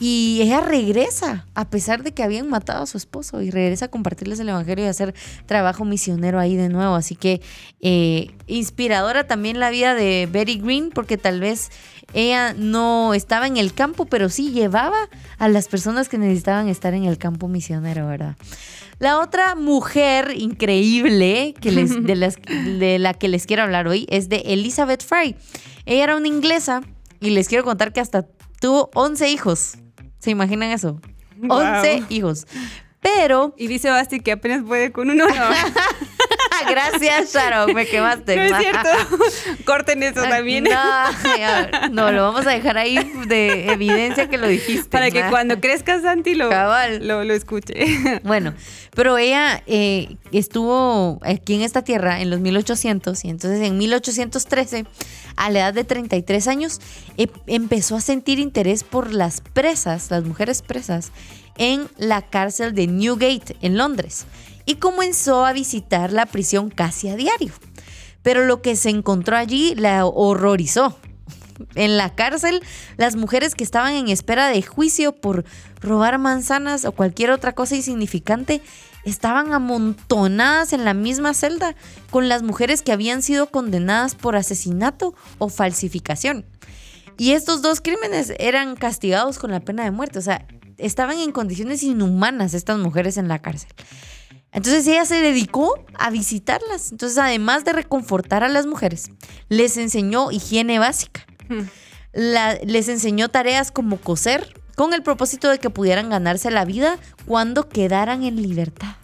Y 0.04 0.40
ella 0.42 0.58
regresa, 0.58 1.46
a 1.54 1.70
pesar 1.70 2.02
de 2.02 2.10
que 2.10 2.24
habían 2.24 2.48
matado 2.48 2.82
a 2.82 2.86
su 2.86 2.96
esposo, 2.96 3.40
y 3.40 3.52
regresa 3.52 3.84
a 3.84 3.88
compartirles 3.88 4.40
el 4.40 4.48
Evangelio 4.48 4.84
y 4.84 4.88
hacer 4.88 5.14
trabajo 5.46 5.84
misionero 5.84 6.40
ahí 6.40 6.56
de 6.56 6.68
nuevo. 6.68 6.96
Así 6.96 7.14
que 7.14 7.40
eh, 7.80 8.32
inspiradora 8.48 9.28
también 9.28 9.60
la 9.60 9.70
vida 9.70 9.94
de 9.94 10.28
Betty 10.28 10.58
Green, 10.58 10.90
porque 10.92 11.18
tal 11.18 11.38
vez 11.38 11.70
ella 12.14 12.52
no 12.52 13.14
estaba 13.14 13.46
en 13.46 13.56
el 13.56 13.74
campo, 13.74 14.06
pero 14.06 14.28
sí 14.28 14.50
llevaba 14.50 15.08
a 15.38 15.48
las 15.48 15.68
personas 15.68 16.08
que 16.08 16.18
necesitaban 16.18 16.66
estar 16.66 16.94
en 16.94 17.04
el 17.04 17.16
campo 17.16 17.46
misionero, 17.46 18.08
¿verdad? 18.08 18.36
La 18.98 19.20
otra 19.20 19.54
mujer 19.54 20.34
increíble 20.36 21.54
que 21.60 21.70
les, 21.70 21.90
de, 22.04 22.16
las, 22.16 22.38
de 22.42 22.98
la 22.98 23.14
que 23.14 23.28
les 23.28 23.46
quiero 23.46 23.62
hablar 23.62 23.86
hoy 23.86 24.06
es 24.10 24.28
de 24.28 24.38
Elizabeth 24.46 25.04
Fry. 25.04 25.36
Ella 25.86 26.02
era 26.02 26.16
una 26.16 26.26
inglesa 26.26 26.82
y 27.20 27.30
les 27.30 27.46
quiero 27.46 27.62
contar 27.62 27.92
que 27.92 28.00
hasta 28.00 28.26
tuvo 28.60 28.90
11 28.94 29.30
hijos. 29.30 29.74
¿Se 30.22 30.30
imaginan 30.30 30.70
eso? 30.70 31.00
11 31.48 32.04
hijos. 32.08 32.46
Pero. 33.00 33.54
Y 33.58 33.66
dice 33.66 33.90
Basti 33.90 34.20
que 34.20 34.30
apenas 34.30 34.62
puede 34.62 34.92
con 34.92 35.10
uno, 35.10 35.26
¿no? 35.26 35.34
Gracias, 36.68 37.32
Sharon, 37.32 37.74
me 37.74 37.86
quemaste. 37.86 38.36
No 38.36 38.42
es 38.42 38.56
cierto. 38.56 38.88
Corten 39.64 40.02
eso 40.02 40.22
también. 40.22 40.64
No, 40.64 41.88
no, 41.90 42.12
lo 42.12 42.22
vamos 42.22 42.46
a 42.46 42.50
dejar 42.50 42.78
ahí 42.78 42.98
de 43.26 43.72
evidencia 43.72 44.28
que 44.28 44.38
lo 44.38 44.46
dijiste. 44.46 44.88
Para 44.90 45.10
que 45.10 45.22
cuando 45.30 45.60
crezca 45.60 46.00
Santi 46.00 46.34
lo, 46.34 46.50
lo, 47.00 47.24
lo, 47.24 47.34
escuche. 47.34 47.74
Bueno, 48.24 48.54
pero 48.94 49.18
ella 49.18 49.62
eh, 49.66 50.16
estuvo 50.32 51.18
aquí 51.22 51.54
en 51.54 51.62
esta 51.62 51.82
tierra 51.82 52.20
en 52.20 52.30
los 52.30 52.40
1800 52.40 53.24
y 53.24 53.30
entonces 53.30 53.66
en 53.66 53.78
1813, 53.78 54.86
a 55.36 55.50
la 55.50 55.58
edad 55.60 55.74
de 55.74 55.84
33 55.84 56.48
años, 56.48 56.80
e, 57.16 57.28
empezó 57.46 57.96
a 57.96 58.00
sentir 58.00 58.38
interés 58.38 58.84
por 58.84 59.12
las 59.12 59.40
presas, 59.40 60.10
las 60.10 60.24
mujeres 60.24 60.62
presas, 60.62 61.10
en 61.58 61.88
la 61.98 62.22
cárcel 62.22 62.74
de 62.74 62.86
Newgate, 62.86 63.56
en 63.60 63.76
Londres 63.76 64.26
y 64.66 64.76
comenzó 64.76 65.44
a 65.44 65.52
visitar 65.52 66.12
la 66.12 66.26
prisión 66.26 66.70
casi 66.70 67.08
a 67.08 67.16
diario. 67.16 67.52
Pero 68.22 68.44
lo 68.44 68.62
que 68.62 68.76
se 68.76 68.90
encontró 68.90 69.36
allí 69.36 69.74
la 69.74 70.06
horrorizó. 70.06 70.96
En 71.74 71.96
la 71.96 72.14
cárcel, 72.14 72.60
las 72.96 73.14
mujeres 73.14 73.54
que 73.54 73.62
estaban 73.62 73.94
en 73.94 74.08
espera 74.08 74.48
de 74.48 74.62
juicio 74.62 75.12
por 75.12 75.44
robar 75.80 76.18
manzanas 76.18 76.84
o 76.84 76.92
cualquier 76.92 77.30
otra 77.30 77.52
cosa 77.52 77.76
insignificante 77.76 78.62
estaban 79.04 79.52
amontonadas 79.52 80.72
en 80.72 80.84
la 80.84 80.94
misma 80.94 81.34
celda 81.34 81.76
con 82.10 82.28
las 82.28 82.42
mujeres 82.42 82.82
que 82.82 82.92
habían 82.92 83.22
sido 83.22 83.46
condenadas 83.50 84.14
por 84.14 84.34
asesinato 84.34 85.14
o 85.38 85.48
falsificación. 85.48 86.46
Y 87.18 87.32
estos 87.32 87.62
dos 87.62 87.80
crímenes 87.80 88.32
eran 88.38 88.74
castigados 88.76 89.38
con 89.38 89.50
la 89.50 89.60
pena 89.60 89.84
de 89.84 89.90
muerte. 89.90 90.18
O 90.18 90.22
sea, 90.22 90.46
estaban 90.78 91.18
en 91.18 91.32
condiciones 91.32 91.82
inhumanas 91.82 92.54
estas 92.54 92.78
mujeres 92.78 93.16
en 93.16 93.28
la 93.28 93.40
cárcel. 93.40 93.70
Entonces 94.52 94.86
ella 94.86 95.04
se 95.06 95.20
dedicó 95.20 95.82
a 95.94 96.10
visitarlas. 96.10 96.92
Entonces, 96.92 97.18
además 97.18 97.64
de 97.64 97.72
reconfortar 97.72 98.44
a 98.44 98.48
las 98.48 98.66
mujeres, 98.66 99.10
les 99.48 99.76
enseñó 99.76 100.30
higiene 100.30 100.78
básica. 100.78 101.26
Hmm. 101.48 101.64
les 102.14 102.88
enseñó 102.88 103.28
tareas 103.28 103.72
como 103.72 103.96
coser, 103.98 104.54
con 104.76 104.92
el 104.92 105.02
propósito 105.02 105.48
de 105.48 105.58
que 105.58 105.70
pudieran 105.70 106.10
ganarse 106.10 106.50
la 106.50 106.64
vida 106.64 106.98
cuando 107.26 107.68
quedaran 107.68 108.22
en 108.22 108.40
libertad. 108.40 108.96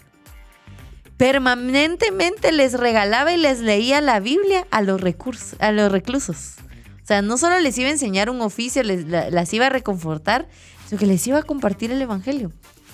Permanentemente 1.17 2.51
les 2.51 2.73
regalaba 2.73 3.33
y 3.33 3.37
les 3.37 3.59
leía 3.59 3.99
la 3.99 4.19
Biblia 4.19 4.65
a 4.71 4.81
los, 4.81 5.01
recursos, 5.01 5.59
a 5.59 5.71
los 5.71 5.91
reclusos. 5.91 6.55
O 7.03 7.05
sea, 7.05 7.21
no 7.21 7.37
solo 7.37 7.59
les 7.59 7.77
iba 7.77 7.89
a 7.89 7.91
enseñar 7.91 8.29
un 8.29 8.41
oficio, 8.41 8.83
les, 8.83 9.05
las 9.05 9.53
iba 9.53 9.65
a 9.65 9.69
reconfortar, 9.69 10.47
sino 10.87 10.99
que 10.99 11.07
les 11.07 11.25
iba 11.27 11.39
a 11.39 11.43
compartir 11.43 11.91
el 11.91 12.01
Evangelio. 12.01 12.51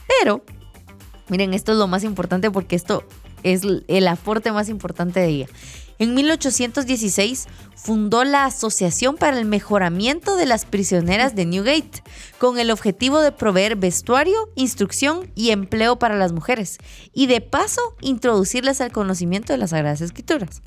Pero 0.07 0.43
Miren, 1.29 1.53
esto 1.53 1.71
es 1.71 1.77
lo 1.77 1.87
más 1.87 2.03
importante 2.03 2.51
porque 2.51 2.75
esto 2.75 3.03
es 3.43 3.61
el 3.87 4.07
aporte 4.07 4.51
más 4.51 4.69
importante 4.69 5.19
de 5.19 5.27
ella. 5.27 5.47
En 5.97 6.13
1816 6.13 7.47
fundó 7.75 8.25
la 8.25 8.45
Asociación 8.45 9.15
para 9.15 9.39
el 9.39 9.45
Mejoramiento 9.45 10.35
de 10.35 10.45
las 10.45 10.65
Prisioneras 10.65 11.35
de 11.35 11.45
Newgate, 11.45 12.03
con 12.37 12.59
el 12.59 12.69
objetivo 12.69 13.21
de 13.21 13.31
proveer 13.31 13.77
vestuario, 13.77 14.49
instrucción 14.55 15.31
y 15.35 15.51
empleo 15.51 15.97
para 15.97 16.17
las 16.17 16.33
mujeres, 16.33 16.79
y 17.13 17.27
de 17.27 17.39
paso 17.39 17.81
introducirlas 18.01 18.81
al 18.81 18.91
conocimiento 18.91 19.53
de 19.53 19.57
las 19.57 19.69
Sagradas 19.69 20.01
Escrituras. 20.01 20.61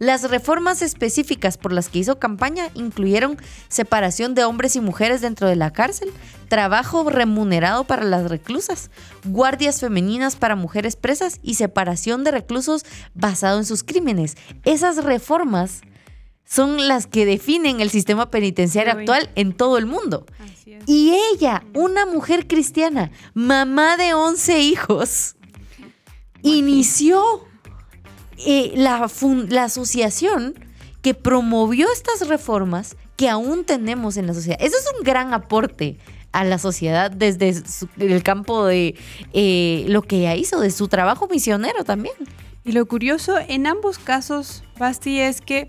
Las 0.00 0.30
reformas 0.30 0.80
específicas 0.80 1.58
por 1.58 1.74
las 1.74 1.90
que 1.90 1.98
hizo 1.98 2.18
campaña 2.18 2.70
incluyeron 2.72 3.36
separación 3.68 4.34
de 4.34 4.44
hombres 4.44 4.74
y 4.74 4.80
mujeres 4.80 5.20
dentro 5.20 5.46
de 5.46 5.56
la 5.56 5.74
cárcel, 5.74 6.10
trabajo 6.48 7.10
remunerado 7.10 7.84
para 7.84 8.04
las 8.04 8.30
reclusas, 8.30 8.90
guardias 9.26 9.78
femeninas 9.78 10.36
para 10.36 10.56
mujeres 10.56 10.96
presas 10.96 11.38
y 11.42 11.56
separación 11.56 12.24
de 12.24 12.30
reclusos 12.30 12.86
basado 13.12 13.58
en 13.58 13.66
sus 13.66 13.84
crímenes, 13.84 14.38
Esas 14.64 15.04
reformas 15.04 15.82
son 16.46 16.88
las 16.88 17.06
que 17.06 17.26
definen 17.26 17.80
el 17.80 17.90
sistema 17.90 18.30
penitenciario 18.30 18.94
actual 18.94 19.28
en 19.34 19.52
todo 19.52 19.76
el 19.76 19.84
mundo. 19.84 20.24
Y 20.86 21.14
ella, 21.34 21.62
una 21.74 22.06
mujer 22.06 22.46
cristiana, 22.46 23.10
mamá 23.34 23.98
de 23.98 24.14
11 24.14 24.60
hijos, 24.60 25.36
inició 26.42 27.49
eh, 28.46 28.72
la, 28.74 29.10
la 29.48 29.64
asociación 29.64 30.54
que 31.02 31.14
promovió 31.14 31.88
estas 31.92 32.28
reformas 32.28 32.96
que 33.16 33.28
aún 33.28 33.64
tenemos 33.64 34.16
en 34.16 34.26
la 34.26 34.34
sociedad. 34.34 34.58
Eso 34.60 34.76
es 34.76 34.86
un 34.98 35.04
gran 35.04 35.34
aporte 35.34 35.98
a 36.32 36.44
la 36.44 36.58
sociedad 36.58 37.10
desde 37.10 37.62
el 37.98 38.22
campo 38.22 38.64
de 38.64 38.94
eh, 39.32 39.84
lo 39.88 40.02
que 40.02 40.18
ella 40.18 40.36
hizo, 40.36 40.60
de 40.60 40.70
su 40.70 40.88
trabajo 40.88 41.28
misionero 41.28 41.84
también. 41.84 42.14
Y 42.64 42.72
lo 42.72 42.86
curioso 42.86 43.36
en 43.48 43.66
ambos 43.66 43.98
casos, 43.98 44.62
Basti, 44.78 45.20
es 45.20 45.40
que 45.40 45.68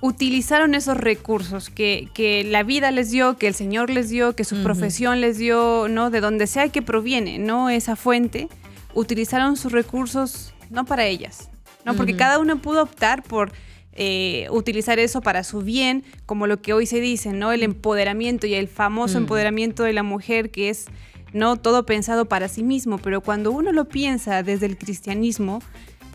utilizaron 0.00 0.74
esos 0.74 0.96
recursos 0.96 1.70
que, 1.70 2.08
que, 2.14 2.44
la 2.44 2.62
vida 2.62 2.90
les 2.90 3.10
dio, 3.10 3.36
que 3.36 3.46
el 3.46 3.54
Señor 3.54 3.90
les 3.90 4.08
dio, 4.08 4.34
que 4.34 4.44
su 4.44 4.62
profesión 4.62 5.20
les 5.20 5.38
dio, 5.38 5.86
¿no? 5.88 6.10
De 6.10 6.20
donde 6.20 6.46
sea 6.46 6.68
que 6.70 6.82
proviene, 6.82 7.38
¿no? 7.38 7.70
Esa 7.70 7.94
fuente, 7.94 8.48
utilizaron 8.94 9.56
sus 9.56 9.70
recursos 9.70 10.54
no 10.70 10.84
para 10.84 11.04
ellas, 11.04 11.50
¿no? 11.84 11.94
Porque 11.94 12.16
cada 12.16 12.38
uno 12.38 12.60
pudo 12.60 12.82
optar 12.82 13.22
por 13.22 13.52
eh, 13.94 14.46
utilizar 14.50 14.98
eso 14.98 15.20
para 15.20 15.44
su 15.44 15.60
bien, 15.60 16.02
como 16.24 16.46
lo 16.46 16.62
que 16.62 16.72
hoy 16.72 16.86
se 16.86 17.00
dice, 17.00 17.32
¿no? 17.32 17.52
El 17.52 17.62
empoderamiento 17.62 18.46
y 18.46 18.54
el 18.54 18.68
famoso 18.68 19.18
mm. 19.18 19.22
empoderamiento 19.22 19.82
de 19.82 19.92
la 19.92 20.02
mujer 20.02 20.50
que 20.50 20.70
es, 20.70 20.86
¿no? 21.34 21.56
Todo 21.56 21.84
pensado 21.84 22.24
para 22.24 22.48
sí 22.48 22.62
mismo, 22.62 22.96
pero 22.96 23.20
cuando 23.20 23.52
uno 23.52 23.70
lo 23.70 23.88
piensa 23.88 24.42
desde 24.42 24.64
el 24.64 24.78
cristianismo, 24.78 25.60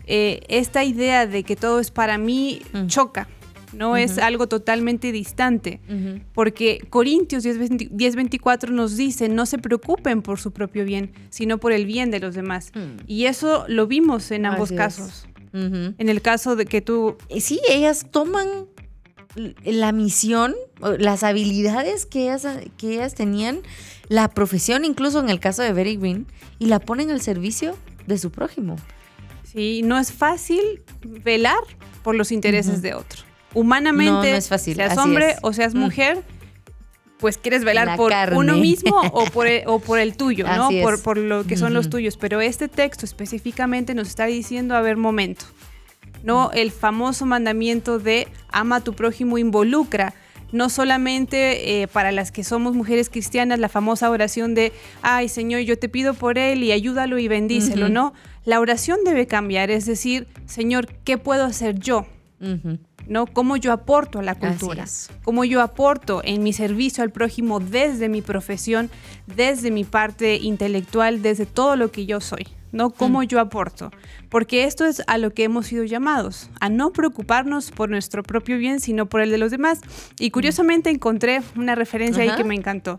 eh, 0.06 0.40
esta 0.48 0.82
idea 0.82 1.26
de 1.26 1.44
que 1.44 1.54
todo 1.54 1.78
es 1.78 1.92
para 1.92 2.18
mí 2.18 2.62
choca. 2.86 3.28
No 3.74 3.98
es 3.98 4.16
algo 4.16 4.48
totalmente 4.48 5.12
distante, 5.12 5.78
porque 6.32 6.86
Corintios 6.88 7.44
10:24 7.44 8.70
nos 8.70 8.96
dice, 8.96 9.28
no 9.28 9.44
se 9.44 9.58
preocupen 9.58 10.22
por 10.22 10.40
su 10.40 10.52
propio 10.52 10.86
bien, 10.86 11.12
sino 11.28 11.58
por 11.58 11.72
el 11.72 11.84
bien 11.84 12.10
de 12.10 12.18
los 12.18 12.34
demás. 12.34 12.72
Mm. 12.74 13.02
Y 13.06 13.26
eso 13.26 13.66
lo 13.68 13.86
vimos 13.86 14.30
en 14.30 14.46
ambos 14.46 14.72
casos. 14.72 15.28
En 15.52 16.08
el 16.08 16.22
caso 16.22 16.56
de 16.56 16.66
que 16.66 16.80
tú... 16.80 17.16
Sí, 17.40 17.60
ellas 17.68 18.06
toman 18.10 18.66
la 19.64 19.92
misión, 19.92 20.54
las 20.98 21.22
habilidades 21.22 22.06
que 22.06 22.24
ellas, 22.24 22.46
que 22.76 22.94
ellas 22.94 23.14
tenían, 23.14 23.60
la 24.08 24.28
profesión, 24.28 24.84
incluso 24.84 25.20
en 25.20 25.28
el 25.28 25.40
caso 25.40 25.62
de 25.62 25.72
Very 25.72 25.96
Green, 25.96 26.26
y 26.58 26.66
la 26.66 26.80
ponen 26.80 27.10
al 27.10 27.20
servicio 27.20 27.76
de 28.06 28.18
su 28.18 28.30
prójimo. 28.30 28.76
Sí, 29.44 29.82
no 29.84 29.98
es 29.98 30.12
fácil 30.12 30.82
velar 31.02 31.60
por 32.02 32.14
los 32.14 32.32
intereses 32.32 32.82
de 32.82 32.94
otro. 32.94 33.22
Humanamente, 33.54 34.12
no, 34.30 34.36
es 34.36 34.48
fácil. 34.48 34.76
seas 34.76 34.98
hombre 34.98 35.36
o 35.42 35.52
seas 35.52 35.74
mm. 35.74 35.78
mujer, 35.78 36.22
pues 37.18 37.38
quieres 37.38 37.64
velar 37.64 37.96
por 37.96 38.12
uno 38.34 38.56
mismo 38.56 39.00
o 39.12 39.24
por 39.32 39.46
el, 39.46 39.62
o 39.66 39.78
por 39.78 39.98
el 39.98 40.16
tuyo, 40.16 40.46
¿no? 40.46 40.68
Por, 40.82 41.02
por, 41.02 41.18
lo 41.18 41.44
que 41.44 41.56
son 41.56 41.74
los 41.74 41.90
tuyos. 41.90 42.16
Pero 42.16 42.40
este 42.40 42.68
texto 42.68 43.04
específicamente 43.04 43.94
nos 43.94 44.08
está 44.08 44.26
diciendo, 44.26 44.74
a 44.74 44.80
ver, 44.80 44.96
momento. 44.96 45.44
¿no? 46.22 46.50
El 46.52 46.70
famoso 46.70 47.26
mandamiento 47.26 47.98
de 47.98 48.28
ama 48.50 48.76
a 48.76 48.80
tu 48.80 48.94
prójimo 48.94 49.38
involucra 49.38 50.14
no 50.50 50.70
solamente 50.70 51.82
eh, 51.82 51.88
para 51.88 52.10
las 52.12 52.32
que 52.32 52.42
somos 52.42 52.74
mujeres 52.74 53.10
cristianas, 53.10 53.58
la 53.58 53.68
famosa 53.68 54.10
oración 54.10 54.54
de, 54.54 54.72
ay 55.02 55.28
Señor, 55.28 55.60
yo 55.60 55.78
te 55.78 55.88
pido 55.88 56.14
por 56.14 56.38
él 56.38 56.62
y 56.62 56.72
ayúdalo 56.72 57.18
y 57.18 57.28
bendícelo, 57.28 57.88
¿no? 57.88 58.14
La 58.44 58.60
oración 58.60 59.00
debe 59.04 59.26
cambiar, 59.26 59.70
es 59.70 59.84
decir, 59.84 60.26
Señor, 60.46 60.88
¿qué 61.04 61.18
puedo 61.18 61.44
hacer 61.44 61.78
yo? 61.78 62.06
¿No? 63.06 63.26
Cómo 63.26 63.56
yo 63.56 63.72
aporto 63.72 64.18
a 64.18 64.22
la 64.22 64.34
cultura, 64.34 64.84
cómo 65.24 65.44
yo 65.44 65.60
aporto 65.60 66.20
en 66.24 66.42
mi 66.42 66.52
servicio 66.52 67.02
al 67.02 67.10
prójimo 67.10 67.60
desde 67.60 68.08
mi 68.08 68.22
profesión, 68.22 68.90
desde 69.26 69.70
mi 69.70 69.84
parte 69.84 70.36
intelectual, 70.36 71.22
desde 71.22 71.46
todo 71.46 71.76
lo 71.76 71.90
que 71.90 72.06
yo 72.06 72.20
soy, 72.20 72.46
¿no? 72.70 72.90
Cómo 72.90 73.22
mm. 73.22 73.24
yo 73.24 73.40
aporto. 73.40 73.90
Porque 74.28 74.64
esto 74.64 74.84
es 74.84 75.02
a 75.06 75.18
lo 75.18 75.32
que 75.32 75.44
hemos 75.44 75.66
sido 75.66 75.84
llamados, 75.84 76.50
a 76.60 76.68
no 76.68 76.92
preocuparnos 76.92 77.70
por 77.70 77.88
nuestro 77.88 78.22
propio 78.22 78.58
bien, 78.58 78.80
sino 78.80 79.06
por 79.06 79.20
el 79.20 79.30
de 79.30 79.38
los 79.38 79.50
demás. 79.50 79.80
Y 80.18 80.30
curiosamente 80.30 80.90
encontré 80.90 81.40
una 81.56 81.74
referencia 81.74 82.22
ahí 82.22 82.36
que 82.36 82.44
me 82.44 82.54
encantó. 82.54 82.98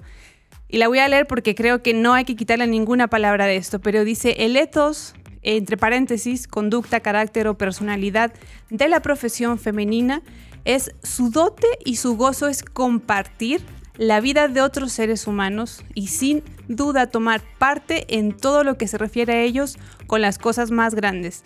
Y 0.67 0.78
la 0.78 0.88
voy 0.88 0.99
a 0.99 1.08
leer 1.08 1.25
porque 1.25 1.56
creo 1.56 1.82
que 1.82 1.93
no 1.93 2.13
hay 2.13 2.25
que 2.25 2.36
quitarle 2.36 2.67
ninguna 2.67 3.08
palabra 3.08 3.47
de 3.47 3.56
esto, 3.56 3.80
pero 3.80 4.04
dice, 4.04 4.45
el 4.45 4.56
etos 4.56 5.15
entre 5.43 5.78
paréntesis, 5.78 6.47
conducta, 6.47 6.99
carácter 6.99 7.47
o 7.47 7.58
personalidad 7.58 8.34
de 8.69 8.89
la 8.89 9.02
profesión 9.02 9.60
femenina, 9.60 10.21
es 10.65 10.91
su 11.04 11.30
dote 11.30 11.67
y 11.86 11.95
su 11.95 12.15
gozo 12.15 12.47
es 12.47 12.63
compartir 12.63 13.62
la 13.97 14.21
vida 14.21 14.47
de 14.47 14.62
otros 14.62 14.93
seres 14.93 15.28
humanos 15.28 15.84
y 15.93 16.08
sin 16.08 16.43
duda 16.69 17.08
tomar 17.08 17.41
parte 17.58 18.17
en 18.17 18.36
todo 18.36 18.63
lo 18.63 18.78
que 18.78 18.88
se 18.88 18.97
refiere 18.97 19.34
a 19.34 19.41
ellos 19.41 19.78
con 20.08 20.21
las 20.21 20.38
cosas 20.38 20.71
más 20.71 20.95
grandes, 20.95 21.43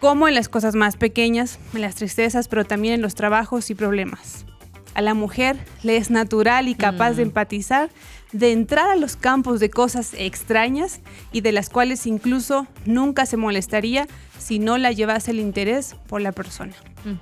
como 0.00 0.26
en 0.26 0.34
las 0.34 0.48
cosas 0.48 0.74
más 0.74 0.96
pequeñas, 0.96 1.60
en 1.74 1.80
las 1.80 1.94
tristezas, 1.94 2.48
pero 2.48 2.64
también 2.64 2.94
en 2.94 3.02
los 3.02 3.14
trabajos 3.14 3.70
y 3.70 3.76
problemas. 3.76 4.46
A 4.94 5.00
la 5.00 5.14
mujer 5.14 5.56
le 5.84 5.96
es 5.96 6.10
natural 6.10 6.66
y 6.66 6.74
capaz 6.74 7.12
de 7.12 7.24
mm. 7.24 7.28
empatizar 7.28 7.90
de 8.32 8.52
entrar 8.52 8.90
a 8.90 8.96
los 8.96 9.16
campos 9.16 9.60
de 9.60 9.70
cosas 9.70 10.14
extrañas 10.16 11.00
y 11.32 11.42
de 11.42 11.52
las 11.52 11.68
cuales 11.68 12.06
incluso 12.06 12.66
nunca 12.86 13.26
se 13.26 13.36
molestaría 13.36 14.08
si 14.38 14.58
no 14.58 14.78
la 14.78 14.92
llevase 14.92 15.30
el 15.30 15.40
interés 15.40 15.96
por 16.08 16.20
la 16.20 16.32
persona. 16.32 16.74
Mm. 17.04 17.18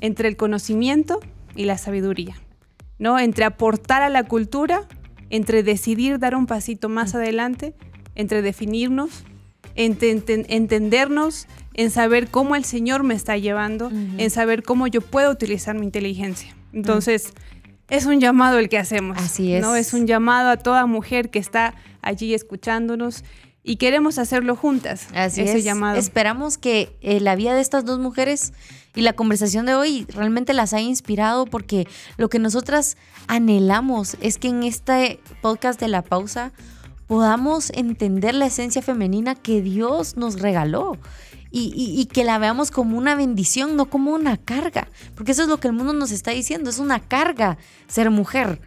Entre 0.00 0.28
el 0.28 0.36
conocimiento 0.36 1.20
y 1.54 1.64
la 1.64 1.78
sabiduría, 1.78 2.36
¿no? 2.98 3.18
Entre 3.18 3.44
aportar 3.44 4.02
a 4.02 4.08
la 4.08 4.24
cultura, 4.24 4.86
entre 5.30 5.62
decidir 5.62 6.18
dar 6.18 6.36
un 6.36 6.46
pasito 6.46 6.88
más 6.88 7.14
mm. 7.14 7.16
adelante, 7.16 7.74
entre 8.14 8.40
definirnos, 8.42 9.24
entre 9.74 10.10
entendernos, 10.10 11.48
en 11.74 11.90
saber 11.90 12.28
cómo 12.28 12.56
el 12.56 12.64
Señor 12.64 13.02
me 13.02 13.14
está 13.14 13.36
llevando, 13.36 13.90
en 13.90 14.30
saber 14.30 14.62
cómo 14.62 14.86
yo 14.86 15.02
puedo 15.02 15.30
utilizar 15.30 15.76
mi 15.76 15.84
inteligencia. 15.84 16.56
Entonces, 16.72 17.34
es 17.88 18.06
un 18.06 18.20
llamado 18.20 18.58
el 18.58 18.68
que 18.68 18.78
hacemos. 18.78 19.18
Así 19.18 19.54
es. 19.54 19.62
¿no? 19.62 19.76
Es 19.76 19.92
un 19.92 20.06
llamado 20.06 20.50
a 20.50 20.56
toda 20.56 20.86
mujer 20.86 21.30
que 21.30 21.38
está 21.38 21.74
allí 22.02 22.34
escuchándonos 22.34 23.24
y 23.62 23.76
queremos 23.76 24.18
hacerlo 24.18 24.56
juntas. 24.56 25.08
Así 25.14 25.42
ese 25.42 25.58
es. 25.58 25.64
llamado. 25.64 25.98
Esperamos 25.98 26.58
que 26.58 26.96
eh, 27.00 27.20
la 27.20 27.34
vida 27.36 27.54
de 27.54 27.60
estas 27.60 27.84
dos 27.84 27.98
mujeres 27.98 28.52
y 28.94 29.02
la 29.02 29.12
conversación 29.12 29.66
de 29.66 29.74
hoy 29.74 30.06
realmente 30.08 30.54
las 30.54 30.72
haya 30.72 30.88
inspirado 30.88 31.46
porque 31.46 31.86
lo 32.16 32.28
que 32.28 32.38
nosotras 32.38 32.96
anhelamos 33.26 34.16
es 34.20 34.38
que 34.38 34.48
en 34.48 34.62
este 34.62 35.20
podcast 35.42 35.80
de 35.80 35.88
la 35.88 36.02
pausa 36.02 36.52
podamos 37.06 37.70
entender 37.70 38.34
la 38.34 38.46
esencia 38.46 38.82
femenina 38.82 39.34
que 39.34 39.62
Dios 39.62 40.16
nos 40.16 40.40
regaló 40.40 40.96
y, 41.50 42.06
que 42.06 42.24
la 42.24 42.38
veamos 42.38 42.70
como 42.70 42.98
una 42.98 43.14
bendición, 43.14 43.76
no 43.76 43.86
como 43.86 44.12
una 44.12 44.36
carga, 44.36 44.88
porque 45.14 45.32
eso 45.32 45.42
es 45.42 45.48
lo 45.48 45.58
que 45.58 45.68
el 45.68 45.74
mundo 45.74 45.92
nos 45.92 46.10
está 46.10 46.32
diciendo, 46.32 46.70
es 46.70 46.78
una 46.78 47.00
carga 47.00 47.58
ser 47.86 48.10
mujer. 48.10 48.60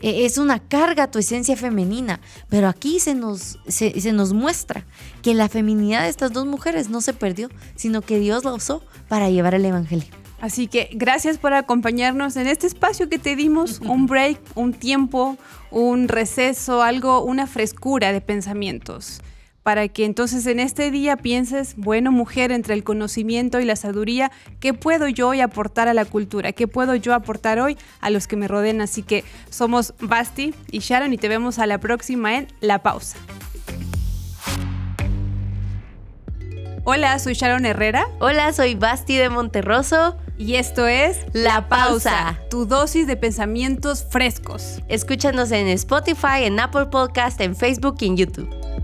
E, 0.00 0.24
es 0.24 0.38
una 0.38 0.58
carga 0.58 1.10
tu 1.10 1.18
esencia 1.18 1.56
femenina, 1.56 2.20
pero 2.48 2.68
aquí 2.68 2.98
se 2.98 3.14
nos, 3.14 3.58
se, 3.68 4.12
nos 4.12 4.32
muestra 4.32 4.84
que 5.22 5.34
la 5.34 5.48
feminidad 5.48 6.02
de 6.02 6.08
estas 6.08 6.32
dos 6.32 6.46
mujeres 6.46 6.90
no 6.90 7.00
se 7.00 7.12
perdió, 7.12 7.48
sino 7.76 8.02
que 8.02 8.18
Dios 8.18 8.44
la 8.44 8.52
usó 8.52 8.82
para 9.08 9.30
llevar 9.30 9.54
el 9.54 9.64
Evangelio. 9.64 10.08
Así 10.40 10.66
que 10.66 10.90
gracias 10.92 11.38
por 11.38 11.54
acompañarnos 11.54 12.36
en 12.36 12.48
este 12.48 12.66
espacio 12.66 13.08
que 13.08 13.18
te 13.18 13.34
dimos, 13.34 13.80
un 13.80 14.06
break, 14.06 14.38
un 14.56 14.74
tiempo, 14.74 15.38
un 15.70 16.08
receso, 16.08 16.82
algo, 16.82 17.22
una 17.22 17.46
frescura 17.46 18.12
de 18.12 18.20
pensamientos 18.20 19.22
para 19.64 19.88
que 19.88 20.04
entonces 20.04 20.46
en 20.46 20.60
este 20.60 20.90
día 20.90 21.16
pienses, 21.16 21.74
bueno, 21.76 22.12
mujer, 22.12 22.52
entre 22.52 22.74
el 22.74 22.84
conocimiento 22.84 23.60
y 23.60 23.64
la 23.64 23.76
sabiduría, 23.76 24.30
¿qué 24.60 24.74
puedo 24.74 25.08
yo 25.08 25.28
hoy 25.28 25.40
aportar 25.40 25.88
a 25.88 25.94
la 25.94 26.04
cultura? 26.04 26.52
¿Qué 26.52 26.68
puedo 26.68 26.94
yo 26.94 27.14
aportar 27.14 27.58
hoy 27.58 27.78
a 28.00 28.10
los 28.10 28.28
que 28.28 28.36
me 28.36 28.46
rodean? 28.46 28.82
Así 28.82 29.02
que 29.02 29.24
somos 29.48 29.94
Basti 30.00 30.54
y 30.70 30.80
Sharon 30.80 31.14
y 31.14 31.16
te 31.16 31.28
vemos 31.28 31.58
a 31.58 31.66
la 31.66 31.78
próxima 31.78 32.36
en 32.36 32.48
La 32.60 32.82
Pausa. 32.82 33.16
Hola, 36.84 37.18
soy 37.18 37.32
Sharon 37.32 37.64
Herrera. 37.64 38.06
Hola, 38.20 38.52
soy 38.52 38.74
Basti 38.74 39.16
de 39.16 39.30
Monterroso. 39.30 40.18
Y 40.36 40.56
esto 40.56 40.86
es 40.86 41.20
La 41.32 41.70
Pausa, 41.70 42.38
tu 42.50 42.66
dosis 42.66 43.06
de 43.06 43.16
pensamientos 43.16 44.04
frescos. 44.10 44.82
Escúchanos 44.88 45.52
en 45.52 45.68
Spotify, 45.68 46.42
en 46.42 46.60
Apple 46.60 46.86
Podcast, 46.86 47.40
en 47.40 47.56
Facebook 47.56 47.96
y 48.00 48.06
en 48.08 48.16
YouTube. 48.18 48.83